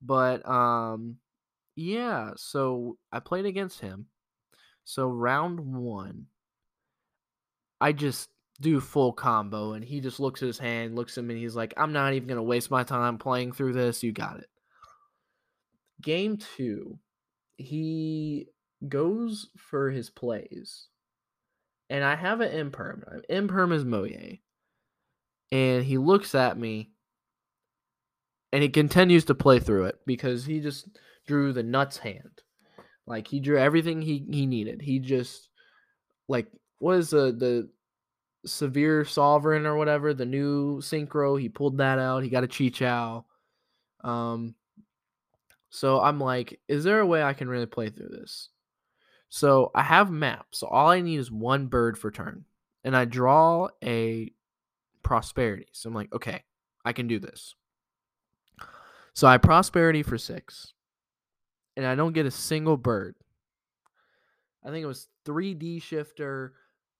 But 0.02 0.48
um 0.50 1.18
yeah 1.76 2.32
so 2.36 2.98
i 3.12 3.20
played 3.20 3.46
against 3.46 3.80
him. 3.80 4.08
So 4.84 5.08
round 5.08 5.60
one 5.60 6.26
i 7.80 7.92
just 7.92 8.30
do 8.62 8.80
full 8.80 9.12
combo 9.12 9.74
and 9.74 9.84
he 9.84 10.00
just 10.00 10.20
looks 10.20 10.42
at 10.42 10.48
his 10.48 10.60
hand, 10.60 10.96
looks 10.96 11.18
at 11.18 11.24
me, 11.24 11.34
and 11.34 11.44
he's 11.44 11.56
like, 11.56 11.74
I'm 11.78 11.94
not 11.94 12.14
even 12.14 12.28
gonna 12.28 12.44
waste 12.44 12.72
my 12.72 12.84
time 12.84 13.18
playing 13.18 13.52
through 13.52 13.74
this. 13.74 14.04
You 14.04 14.12
got 14.12 14.38
it. 14.38 14.50
Game 16.02 16.38
two, 16.38 17.00
he 17.58 18.48
goes 18.88 19.50
for 19.58 19.90
his 19.90 20.10
plays. 20.10 20.88
And 21.90 22.04
I 22.04 22.16
have 22.16 22.40
an 22.40 22.52
imperm. 22.52 23.04
Imperm 23.30 23.74
is 23.74 23.84
Moye. 23.84 24.40
And 25.52 25.84
he 25.84 25.98
looks 25.98 26.34
at 26.34 26.58
me 26.58 26.92
and 28.54 28.64
he 28.64 28.70
continues 28.70 29.26
to 29.26 29.36
play 29.36 29.60
through 29.60 29.86
it 29.86 30.00
because 30.06 30.46
he 30.46 30.62
just 30.62 30.88
drew 31.28 31.52
the 31.52 31.64
nuts 31.64 31.98
hand. 31.98 32.42
Like 33.06 33.28
he 33.28 33.40
drew 33.40 33.58
everything 33.58 34.02
he, 34.02 34.26
he 34.32 34.46
needed. 34.46 34.82
He 34.82 35.00
just 35.00 35.50
like 36.30 36.48
what 36.80 36.98
is 36.98 37.10
the 37.10 37.34
the 37.38 37.70
Severe 38.46 39.06
Sovereign 39.06 39.66
or 39.66 39.76
whatever, 39.76 40.14
the 40.14 40.26
new 40.26 40.80
synchro. 40.82 41.40
He 41.40 41.50
pulled 41.50 41.78
that 41.78 42.00
out. 42.00 42.24
He 42.24 42.30
got 42.30 42.44
a 42.44 42.48
Chixiao. 42.48 43.24
Um, 44.04 44.56
so 45.70 46.02
I'm 46.02 46.20
like, 46.20 46.60
is 46.68 46.84
there 46.84 47.00
a 47.00 47.06
way 47.06 47.24
I 47.24 47.34
can 47.34 47.48
really 47.48 47.66
play 47.66 47.90
through 47.90 48.10
this? 48.10 48.50
So 49.30 49.72
I 49.74 49.84
have 49.84 50.12
maps. 50.12 50.60
So 50.60 50.68
all 50.68 50.90
I 50.90 51.02
need 51.02 51.18
is 51.18 51.32
one 51.32 51.68
bird 51.68 51.98
for 51.98 52.12
turn. 52.12 52.46
And 52.84 52.98
I 52.98 53.06
draw 53.06 53.70
a 53.84 54.32
prosperity. 55.04 55.68
So 55.72 55.88
I'm 55.88 55.96
like, 55.96 56.14
okay, 56.14 56.44
I 56.84 56.94
can 56.94 57.08
do 57.08 57.20
this. 57.20 57.56
So 59.14 59.28
I 59.28 59.38
prosperity 59.38 60.04
for 60.04 60.18
six. 60.18 60.74
And 61.78 61.86
I 61.86 61.96
don't 61.96 62.14
get 62.14 62.26
a 62.26 62.32
single 62.32 62.76
bird. 62.76 63.16
I 64.64 64.70
think 64.70 64.84
it 64.84 64.88
was 64.88 65.08
3D 65.26 65.82
shifter, 65.82 66.54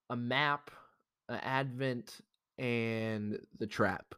a 0.10 0.16
map, 0.16 0.72
Advent 1.42 2.20
and 2.58 3.40
the 3.60 3.68
Trap, 3.68 4.16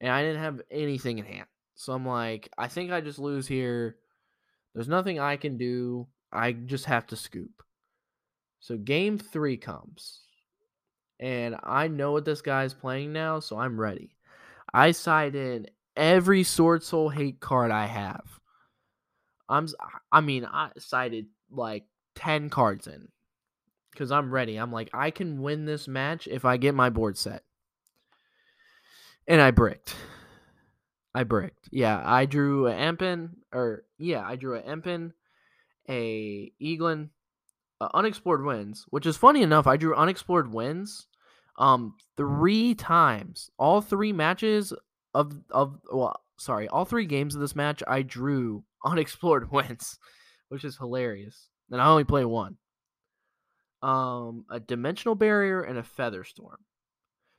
and 0.00 0.10
I 0.10 0.22
didn't 0.22 0.42
have 0.42 0.60
anything 0.70 1.18
in 1.18 1.24
hand. 1.24 1.46
So 1.74 1.92
I'm 1.92 2.06
like, 2.06 2.48
I 2.56 2.68
think 2.68 2.92
I 2.92 3.00
just 3.00 3.18
lose 3.18 3.46
here. 3.46 3.96
There's 4.74 4.88
nothing 4.88 5.18
I 5.18 5.36
can 5.36 5.56
do. 5.56 6.06
I 6.32 6.52
just 6.52 6.84
have 6.86 7.06
to 7.08 7.16
scoop. 7.16 7.62
So 8.60 8.76
game 8.76 9.18
three 9.18 9.56
comes, 9.56 10.20
and 11.18 11.56
I 11.62 11.88
know 11.88 12.12
what 12.12 12.24
this 12.24 12.42
guy's 12.42 12.74
playing 12.74 13.12
now, 13.12 13.40
so 13.40 13.58
I'm 13.58 13.80
ready. 13.80 14.16
I 14.72 14.92
side 14.92 15.34
in 15.34 15.66
every 15.96 16.42
Sword 16.44 16.82
Soul 16.82 17.08
hate 17.08 17.40
card 17.40 17.70
I 17.70 17.86
have. 17.86 18.24
I'm, 19.48 19.68
I 20.10 20.20
mean, 20.20 20.46
I 20.46 20.70
sided 20.78 21.26
like 21.50 21.84
ten 22.14 22.48
cards 22.48 22.86
in 22.86 23.08
because 23.92 24.10
I'm 24.10 24.32
ready. 24.32 24.56
I'm 24.56 24.72
like, 24.72 24.90
I 24.92 25.10
can 25.10 25.42
win 25.42 25.64
this 25.64 25.86
match 25.86 26.26
if 26.26 26.44
I 26.44 26.56
get 26.56 26.74
my 26.74 26.90
board 26.90 27.16
set. 27.16 27.42
And 29.28 29.40
I 29.40 29.52
bricked. 29.52 29.94
I 31.14 31.24
bricked. 31.24 31.68
Yeah, 31.70 32.02
I 32.04 32.26
drew 32.26 32.66
an 32.66 32.96
Empen, 32.96 33.30
or 33.52 33.84
yeah, 33.98 34.22
I 34.26 34.36
drew 34.36 34.56
an 34.56 34.80
Empen, 34.80 35.12
a 35.88 36.52
Eglen, 36.60 37.10
uh, 37.80 37.88
unexplored 37.94 38.44
winds, 38.44 38.86
which 38.88 39.06
is 39.06 39.16
funny 39.16 39.42
enough. 39.42 39.66
I 39.66 39.76
drew 39.76 39.94
unexplored 39.94 40.52
winds, 40.52 41.06
um, 41.58 41.96
three 42.16 42.74
times. 42.74 43.50
All 43.58 43.80
three 43.80 44.12
matches 44.12 44.72
of 45.14 45.38
of 45.50 45.78
well, 45.92 46.18
sorry, 46.38 46.66
all 46.68 46.86
three 46.86 47.06
games 47.06 47.34
of 47.34 47.40
this 47.40 47.54
match, 47.54 47.82
I 47.86 48.02
drew 48.02 48.64
unexplored 48.84 49.50
winds, 49.52 49.98
which 50.48 50.64
is 50.64 50.78
hilarious. 50.78 51.48
And 51.70 51.80
I 51.80 51.86
only 51.86 52.04
play 52.04 52.24
one. 52.24 52.56
Um, 53.82 54.44
a 54.48 54.60
dimensional 54.60 55.14
barrier 55.14 55.62
and 55.62 55.76
a 55.76 55.82
feather 55.82 56.22
storm. 56.24 56.58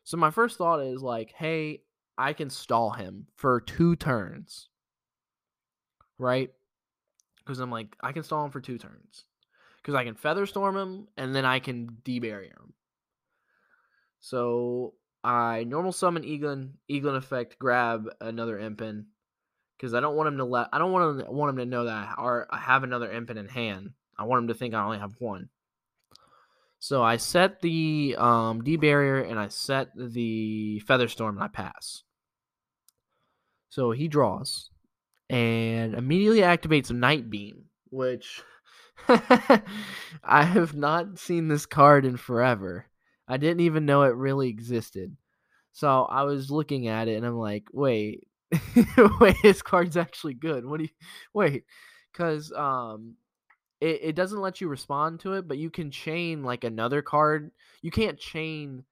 So 0.04 0.18
my 0.18 0.30
first 0.30 0.58
thought 0.58 0.82
is 0.82 1.02
like, 1.02 1.32
hey, 1.32 1.84
I 2.18 2.34
can 2.34 2.50
stall 2.50 2.92
him 2.92 3.28
for 3.36 3.62
two 3.62 3.96
turns. 3.96 4.70
Right? 6.18 6.52
Because 7.40 7.60
I'm 7.60 7.72
like, 7.72 7.96
I 8.02 8.12
can 8.12 8.24
stall 8.24 8.46
him 8.46 8.52
for 8.52 8.62
two 8.62 8.78
turns. 8.78 9.26
Because 9.78 9.96
I 9.96 10.04
can 10.04 10.16
feather 10.16 10.46
storm 10.46 10.78
him 10.78 11.08
and 11.18 11.36
then 11.36 11.46
I 11.46 11.60
can 11.60 11.98
debarrier 12.04 12.52
him. 12.52 12.74
So 14.20 14.94
I 15.24 15.66
normal 15.66 15.92
summon 15.92 16.24
Eglen, 16.24 16.72
Eglen 16.90 17.18
effect, 17.18 17.60
grab 17.60 18.10
another 18.22 18.58
Empen 18.58 19.06
Because 19.78 19.94
I 19.94 20.00
don't 20.00 20.16
want 20.16 20.28
him 20.28 20.38
to 20.38 20.46
let 20.46 20.70
I 20.72 20.78
don't 20.78 20.92
want 20.94 21.22
him 21.22 21.36
want 21.36 21.50
him 21.50 21.58
to 21.58 21.66
know 21.66 21.86
that 21.86 22.16
I, 22.18 22.44
I 22.50 22.58
have 22.58 22.84
another 22.84 23.10
Empen 23.10 23.38
in 23.38 23.50
hand. 23.50 23.92
I 24.18 24.24
want 24.24 24.44
him 24.44 24.48
to 24.50 24.54
think 24.54 24.74
I 24.74 24.84
only 24.84 25.00
have 25.00 25.16
one. 25.20 25.50
So 26.84 27.02
I 27.02 27.16
set 27.16 27.62
the 27.62 28.14
um, 28.18 28.62
D 28.62 28.76
barrier 28.76 29.22
and 29.22 29.40
I 29.40 29.48
set 29.48 29.92
the 29.96 30.84
Featherstorm 30.86 31.30
and 31.30 31.40
I 31.40 31.48
pass. 31.48 32.04
So 33.70 33.92
he 33.92 34.10
draws 34.10 34.70
and 35.30 35.94
immediately 35.96 36.42
activates 36.42 36.90
a 36.90 36.94
Night 36.94 37.30
Beam, 37.30 37.68
which 37.90 38.44
I 39.08 39.64
have 40.44 40.76
not 40.76 41.20
seen 41.20 41.48
this 41.48 41.66
card 41.66 42.04
in 42.04 42.18
forever. 42.18 42.88
I 43.30 43.38
didn't 43.38 43.62
even 43.62 43.86
know 43.86 44.04
it 44.04 44.16
really 44.16 44.50
existed. 44.50 45.16
So 45.72 46.04
I 46.04 46.24
was 46.24 46.52
looking 46.52 46.90
at 46.90 47.08
it 47.08 47.16
and 47.16 47.26
I'm 47.26 47.38
like, 47.38 47.64
wait, 47.72 48.28
wait, 49.22 49.38
this 49.42 49.62
card's 49.62 49.96
actually 49.96 50.34
good. 50.34 50.66
What 50.66 50.80
do 50.80 50.84
you 50.84 50.90
wait? 51.34 51.64
Because 52.12 52.52
um 52.52 53.16
it, 53.84 54.00
it 54.02 54.16
doesn't 54.16 54.40
let 54.40 54.62
you 54.62 54.70
respond 54.70 55.20
to 55.20 55.34
it, 55.34 55.48
but 55.48 55.58
you 55.58 55.70
can 55.70 55.92
chain 55.92 56.42
like 56.42 56.64
another 56.64 57.02
card. 57.02 57.52
You 57.82 57.92
can't 57.92 58.18
chain 58.18 58.86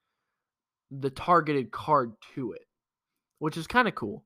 the 0.91 1.09
targeted 1.09 1.71
card 1.71 2.11
to 2.35 2.51
it, 2.51 2.67
which 3.39 3.55
is 3.55 3.67
kind 3.67 3.87
of 3.87 3.95
cool. 3.95 4.25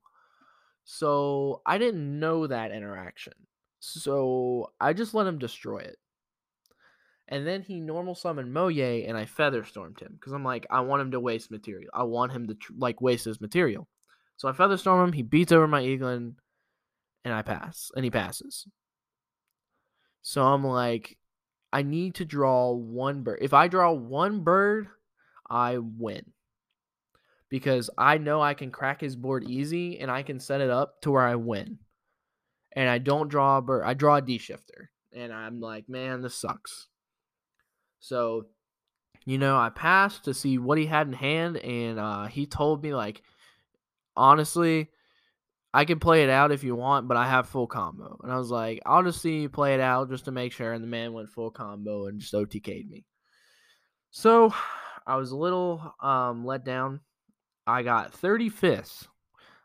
So 0.84 1.62
I 1.68 1.78
didn't 1.78 2.20
know 2.20 2.48
that 2.48 2.72
interaction. 2.72 3.34
So 3.80 4.72
I 4.82 4.94
just 4.94 5.14
let 5.14 5.28
him 5.28 5.38
destroy 5.38 5.80
it. 5.80 5.98
And 7.28 7.46
then 7.46 7.62
he 7.62 7.80
normal 7.80 8.16
summoned 8.16 8.52
Moye 8.52 9.06
and 9.08 9.16
I 9.16 9.26
feather 9.26 9.66
stormed 9.66 10.00
him 10.00 10.14
because 10.14 10.34
I'm 10.34 10.44
like, 10.44 10.66
I 10.72 10.82
want 10.82 11.02
him 11.02 11.12
to 11.12 11.20
waste 11.20 11.52
material. 11.52 11.92
I 11.94 12.04
want 12.04 12.32
him 12.32 12.48
to 12.48 12.56
tr- 12.56 12.74
like 12.78 13.02
waste 13.02 13.26
his 13.26 13.42
material. 13.42 13.88
So 14.38 14.48
I 14.48 14.54
feather 14.54 14.78
storm 14.78 15.08
him. 15.08 15.14
He 15.14 15.22
beats 15.22 15.52
over 15.52 15.68
my 15.68 15.84
Eglen 15.84 16.34
and 17.24 17.34
I 17.34 17.44
pass. 17.44 17.92
And 17.96 18.04
he 18.04 18.12
passes. 18.12 18.68
So 20.28 20.42
I'm 20.42 20.64
like, 20.64 21.20
I 21.72 21.84
need 21.84 22.16
to 22.16 22.26
draw 22.26 22.72
one 22.72 23.22
bird. 23.22 23.38
If 23.44 23.54
I 23.54 23.68
draw 23.68 23.92
one 23.92 24.40
bird, 24.40 24.88
I 25.48 25.78
win. 25.78 26.24
Because 27.48 27.92
I 27.96 28.18
know 28.18 28.42
I 28.42 28.56
can 28.56 28.72
crack 28.72 29.02
his 29.02 29.16
board 29.16 29.44
easy 29.44 30.00
and 30.00 30.10
I 30.10 30.24
can 30.24 30.40
set 30.40 30.62
it 30.62 30.72
up 30.72 31.00
to 31.02 31.12
where 31.12 31.22
I 31.22 31.36
win. 31.36 31.78
And 32.72 32.90
I 32.90 32.98
don't 32.98 33.30
draw 33.30 33.60
a 33.60 33.62
bird. 33.62 33.84
I 33.86 33.94
draw 33.94 34.16
a 34.16 34.22
D 34.24 34.40
shifter. 34.40 34.90
And 35.14 35.32
I'm 35.32 35.60
like, 35.60 35.88
man, 35.88 36.24
this 36.24 36.34
sucks. 36.34 36.88
So, 38.00 38.48
you 39.28 39.38
know, 39.38 39.56
I 39.56 39.70
passed 39.70 40.26
to 40.26 40.34
see 40.34 40.58
what 40.58 40.80
he 40.80 40.88
had 40.88 41.06
in 41.06 41.14
hand, 41.14 41.58
and 41.58 42.00
uh, 42.00 42.26
he 42.26 42.48
told 42.48 42.82
me, 42.82 42.96
like, 42.96 43.22
honestly, 44.18 44.90
I 45.76 45.84
can 45.84 46.00
play 46.00 46.24
it 46.24 46.30
out 46.30 46.54
if 46.54 46.64
you 46.64 46.74
want, 46.74 47.10
but 47.10 47.18
I 47.18 47.28
have 47.28 47.50
full 47.50 47.68
combo. 47.68 48.18
And 48.24 48.32
I 48.32 48.38
was 48.38 48.50
like, 48.50 48.82
I'll 48.86 49.04
just 49.04 49.22
see 49.22 49.42
you 49.42 49.50
play 49.50 49.74
it 49.74 49.82
out 49.82 50.10
just 50.10 50.24
to 50.24 50.32
make 50.32 50.54
sure. 50.54 50.72
And 50.72 50.82
the 50.82 50.88
man 50.88 51.12
went 51.12 51.28
full 51.28 51.52
combo 51.52 52.08
and 52.08 52.18
just 52.18 52.34
OTK'd 52.34 52.90
me. 52.90 53.04
So 54.10 54.54
I 55.06 55.18
was 55.18 55.32
a 55.32 55.36
little 55.36 55.94
um, 56.02 56.46
let 56.46 56.64
down. 56.64 57.02
I 57.68 57.84
got 57.84 58.14
35th. 58.14 59.08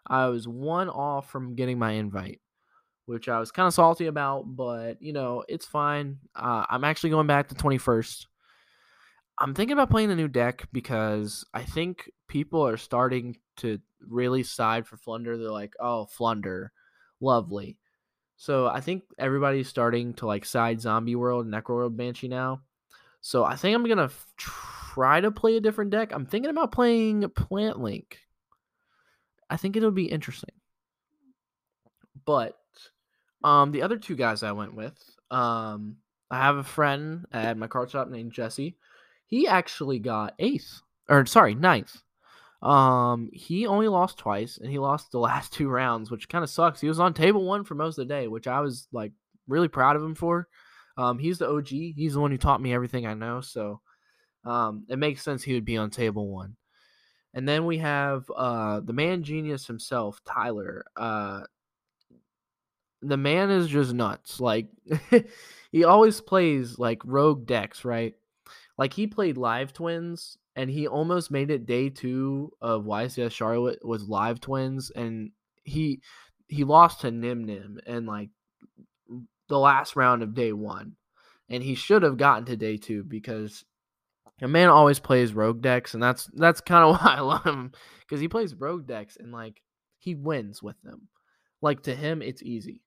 I 0.05 0.27
was 0.27 0.49
one 0.49 0.89
off 0.89 1.31
from 1.31 1.55
getting 1.55 1.79
my 1.79 1.93
invite, 1.93 2.41
which 3.07 3.29
I 3.29 3.39
was 3.39 3.53
kind 3.53 3.69
of 3.69 3.75
salty 3.75 4.07
about, 4.07 4.45
but 4.45 5.01
you 5.01 5.13
know, 5.13 5.45
it's 5.49 5.67
fine. 5.67 6.19
Uh, 6.35 6.67
I'm 6.69 6.83
actually 6.83 7.11
going 7.11 7.29
back 7.29 7.51
to 7.51 7.55
21st. 7.55 8.27
I'm 9.41 9.55
thinking 9.55 9.73
about 9.73 9.91
playing 9.91 10.11
the 10.11 10.17
new 10.17 10.29
deck 10.29 10.69
because 10.71 11.47
I 11.55 11.63
think 11.63 12.11
people 12.29 12.67
are 12.67 12.77
starting 12.77 13.39
to 13.57 13.81
really 14.07 14.43
side 14.43 14.87
for 14.87 14.99
Flunder. 14.99 15.39
They're 15.39 15.51
like, 15.51 15.75
oh, 15.81 16.07
Flunder, 16.07 16.73
lovely. 17.21 17.79
So 18.37 18.67
I 18.67 18.81
think 18.81 19.03
everybody's 19.19 19.69
starting 19.69 20.15
to 20.15 20.27
like 20.27 20.45
side 20.45 20.81
Zombie 20.81 21.17
World, 21.17 21.47
Necro 21.47 21.71
World 21.71 21.97
Banshee 21.97 22.29
now. 22.29 22.61
So 23.23 23.45
I 23.45 23.57
think 23.57 23.75
I'm 23.75 23.87
gonna 23.87 24.05
f- 24.05 24.33
try 24.37 25.21
to 25.21 25.31
play 25.31 25.57
a 25.57 25.61
different 25.61 25.91
deck. 25.91 26.13
I'm 26.13 26.27
thinking 26.27 26.51
about 26.51 26.73
playing 26.73 27.29
Plant 27.31 27.81
Link. 27.81 28.19
I 29.49 29.57
think 29.57 29.77
it'll 29.77 29.91
be 29.91 30.07
interesting. 30.07 30.55
But 32.25 32.59
um, 33.43 33.73
the 33.73 33.83
other 33.83 33.99
two 33.99 34.17
guys 34.17 34.43
I 34.43 34.53
went 34.53 34.75
with, 34.75 34.99
um, 35.31 35.97
I 36.31 36.39
have 36.39 36.57
a 36.57 36.65
friend 36.65 37.27
at 37.33 37.57
my 37.57 37.67
card 37.67 37.91
shop 37.91 38.09
named 38.09 38.33
Jesse. 38.33 38.77
He 39.31 39.47
actually 39.47 40.01
got 40.01 40.35
eighth, 40.41 40.83
or 41.09 41.25
sorry, 41.25 41.55
ninth. 41.55 41.97
Um, 42.63 43.31
he 43.33 43.67
only 43.67 43.89
lost 43.89 44.19
twice, 44.19 44.59
and 44.59 44.71
he 44.71 44.79
lost 44.79 45.13
the 45.13 45.19
last 45.31 45.53
two 45.53 45.69
rounds, 45.69 46.11
which 46.11 46.29
kind 46.29 46.45
of 46.45 46.51
sucks. 46.51 46.81
He 46.81 46.89
was 46.89 47.01
on 47.01 47.15
table 47.15 47.45
one 47.45 47.65
for 47.65 47.75
most 47.75 47.97
of 47.97 48.07
the 48.07 48.15
day, 48.15 48.29
which 48.29 48.47
I 48.47 48.61
was 48.61 48.89
like 48.93 49.13
really 49.49 49.69
proud 49.69 49.97
of 49.97 50.03
him 50.03 50.15
for. 50.15 50.49
Um, 50.99 51.19
he's 51.19 51.39
the 51.39 51.49
OG. 51.49 51.69
He's 51.69 52.15
the 52.15 52.21
one 52.21 52.33
who 52.33 52.39
taught 52.39 52.61
me 52.61 52.75
everything 52.75 53.07
I 53.07 53.15
know, 53.15 53.41
so 53.41 53.81
um, 54.45 54.85
it 54.89 54.99
makes 54.99 55.23
sense 55.23 55.43
he 55.43 55.55
would 55.55 55.65
be 55.65 55.77
on 55.77 55.91
table 55.91 56.29
one. 56.29 56.57
And 57.33 57.49
then 57.49 57.65
we 57.65 57.79
have 57.79 58.29
uh, 58.35 58.81
the 58.81 58.93
man 58.93 59.23
genius 59.23 59.67
himself, 59.67 60.21
Tyler. 60.27 60.85
Uh, 60.97 61.43
the 63.03 63.17
man 63.17 63.51
is 63.51 63.69
just 63.69 63.95
nuts. 63.95 64.41
Like 64.41 64.67
he 65.73 65.85
always 65.85 66.21
plays 66.21 66.79
like 66.79 67.01
rogue 67.05 67.47
decks, 67.47 67.85
right? 67.85 68.15
Like 68.81 68.95
he 68.95 69.07
played 69.07 69.37
live 69.37 69.75
twins 69.75 70.39
and 70.57 70.71
he 70.71 70.89
almost 70.89 71.31
made 71.31 71.51
it 71.51 71.67
day 71.67 71.91
two 71.91 72.51
of 72.63 72.87
YCS 72.87 73.31
Charlotte 73.31 73.85
was 73.85 74.09
live 74.09 74.41
twins, 74.41 74.91
and 74.91 75.33
he 75.65 76.01
he 76.49 76.65
lost 76.65 77.03
to 77.03 77.11
Nim 77.11 77.45
Nim 77.45 77.79
and 77.87 78.07
like 78.07 78.31
the 79.51 79.59
last 79.59 79.97
round 79.97 80.23
of 80.23 80.33
day 80.33 80.55
one, 80.55 80.97
and 81.51 81.63
he 81.63 81.75
should 81.75 82.03
have 82.03 82.17
gotten 82.17 82.47
to 82.47 82.57
day 82.57 82.79
two 82.79 83.05
because 83.05 83.67
a 84.41 84.49
man 84.49 84.71
always 84.71 84.99
plays 84.99 85.35
rogue 85.35 85.61
decks, 85.61 85.93
and 85.93 86.03
that's 86.03 86.31
that's 86.33 86.63
kind 86.63 86.83
of 86.83 86.97
why 87.03 87.17
I 87.17 87.21
love 87.21 87.45
him 87.45 87.73
because 88.01 88.19
he 88.23 88.29
plays 88.29 88.55
rogue 88.55 88.87
decks 88.87 89.19
and 89.21 89.31
like 89.31 89.61
he 89.99 90.15
wins 90.15 90.63
with 90.63 90.81
them. 90.83 91.09
Like 91.61 91.83
to 91.83 91.95
him, 91.95 92.23
it's 92.23 92.43
easy. 92.43 92.81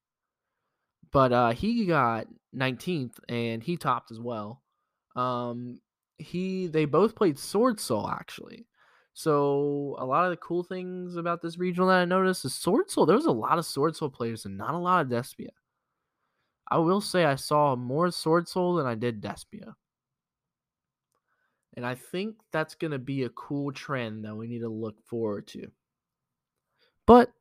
But 1.12 1.32
uh, 1.32 1.50
he 1.52 1.86
got 1.86 2.26
19th 2.52 3.20
and 3.28 3.62
he 3.62 3.76
topped 3.76 4.10
as 4.10 4.18
well. 4.18 4.60
Um, 5.14 5.78
he 6.18 6.66
they 6.66 6.84
both 6.84 7.14
played 7.14 7.38
Sword 7.38 7.80
Soul 7.80 8.08
actually. 8.08 8.66
So 9.14 9.96
a 9.98 10.04
lot 10.04 10.24
of 10.24 10.30
the 10.30 10.36
cool 10.36 10.64
things 10.64 11.16
about 11.16 11.40
this 11.40 11.56
regional 11.56 11.88
that 11.88 12.00
I 12.00 12.04
noticed 12.04 12.44
is 12.44 12.54
Sword 12.54 12.90
Soul. 12.90 13.06
There 13.06 13.16
was 13.16 13.26
a 13.26 13.32
lot 13.32 13.58
of 13.58 13.66
Sword 13.66 13.94
Soul 13.94 14.10
players 14.10 14.44
and 14.44 14.58
not 14.58 14.74
a 14.74 14.78
lot 14.78 15.02
of 15.02 15.08
Despia. 15.08 15.50
I 16.68 16.78
will 16.78 17.00
say 17.00 17.24
I 17.24 17.36
saw 17.36 17.76
more 17.76 18.10
Sword 18.10 18.48
Soul 18.48 18.74
than 18.74 18.86
I 18.86 18.96
did 18.96 19.22
Despia. 19.22 19.74
And 21.76 21.86
I 21.86 21.94
think 21.94 22.36
that's 22.52 22.74
going 22.74 22.92
to 22.92 22.98
be 22.98 23.24
a 23.24 23.28
cool 23.30 23.72
trend 23.72 24.24
that 24.24 24.34
we 24.34 24.46
need 24.46 24.60
to 24.60 24.68
look 24.68 24.96
forward 25.04 25.46
to. 25.48 25.70
But, 27.06 27.32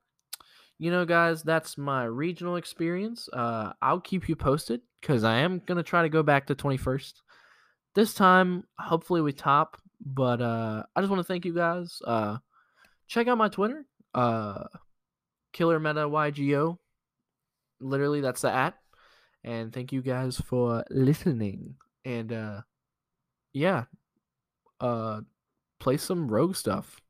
you 0.78 0.92
know, 0.92 1.06
guys, 1.06 1.44
that's 1.44 1.78
my 1.78 2.04
regional 2.04 2.56
experience. 2.58 3.30
Uh, 3.32 3.74
I'll 3.82 4.00
keep 4.00 4.28
you 4.28 4.36
posted 4.36 4.82
because 5.02 5.24
I 5.24 5.38
am 5.38 5.62
going 5.66 5.78
to 5.78 5.84
try 5.84 6.02
to 6.02 6.10
go 6.10 6.24
back 6.24 6.48
to 6.48 6.56
21st. 6.56 7.14
This 7.96 8.14
time, 8.14 8.64
hopefully, 8.78 9.22
we 9.22 9.34
top. 9.34 9.78
But 10.06 10.42
uh, 10.42 10.84
I 10.96 11.02
just 11.02 11.10
want 11.10 11.22
to 11.22 11.28
thank 11.28 11.46
you 11.46 11.54
guys. 11.54 12.02
Uh, 12.06 12.38
check 13.08 13.28
out 13.28 13.38
my 13.38 13.48
Twitter, 13.50 13.86
uh, 14.14 14.66
Killer 15.54 15.80
Meta 15.80 16.02
YGO. 16.02 16.78
Literally, 17.80 18.22
that's 18.22 18.42
the 18.42 18.52
at. 18.52 18.76
And 19.44 19.74
thank 19.74 19.92
you 19.92 20.02
guys 20.02 20.42
for 20.42 20.84
listening. 20.90 21.76
And 22.06 22.32
uh, 22.32 22.62
yeah, 23.54 23.86
uh, 24.80 25.22
play 25.80 25.98
some 25.98 26.28
rogue 26.30 26.56
stuff. 26.56 27.02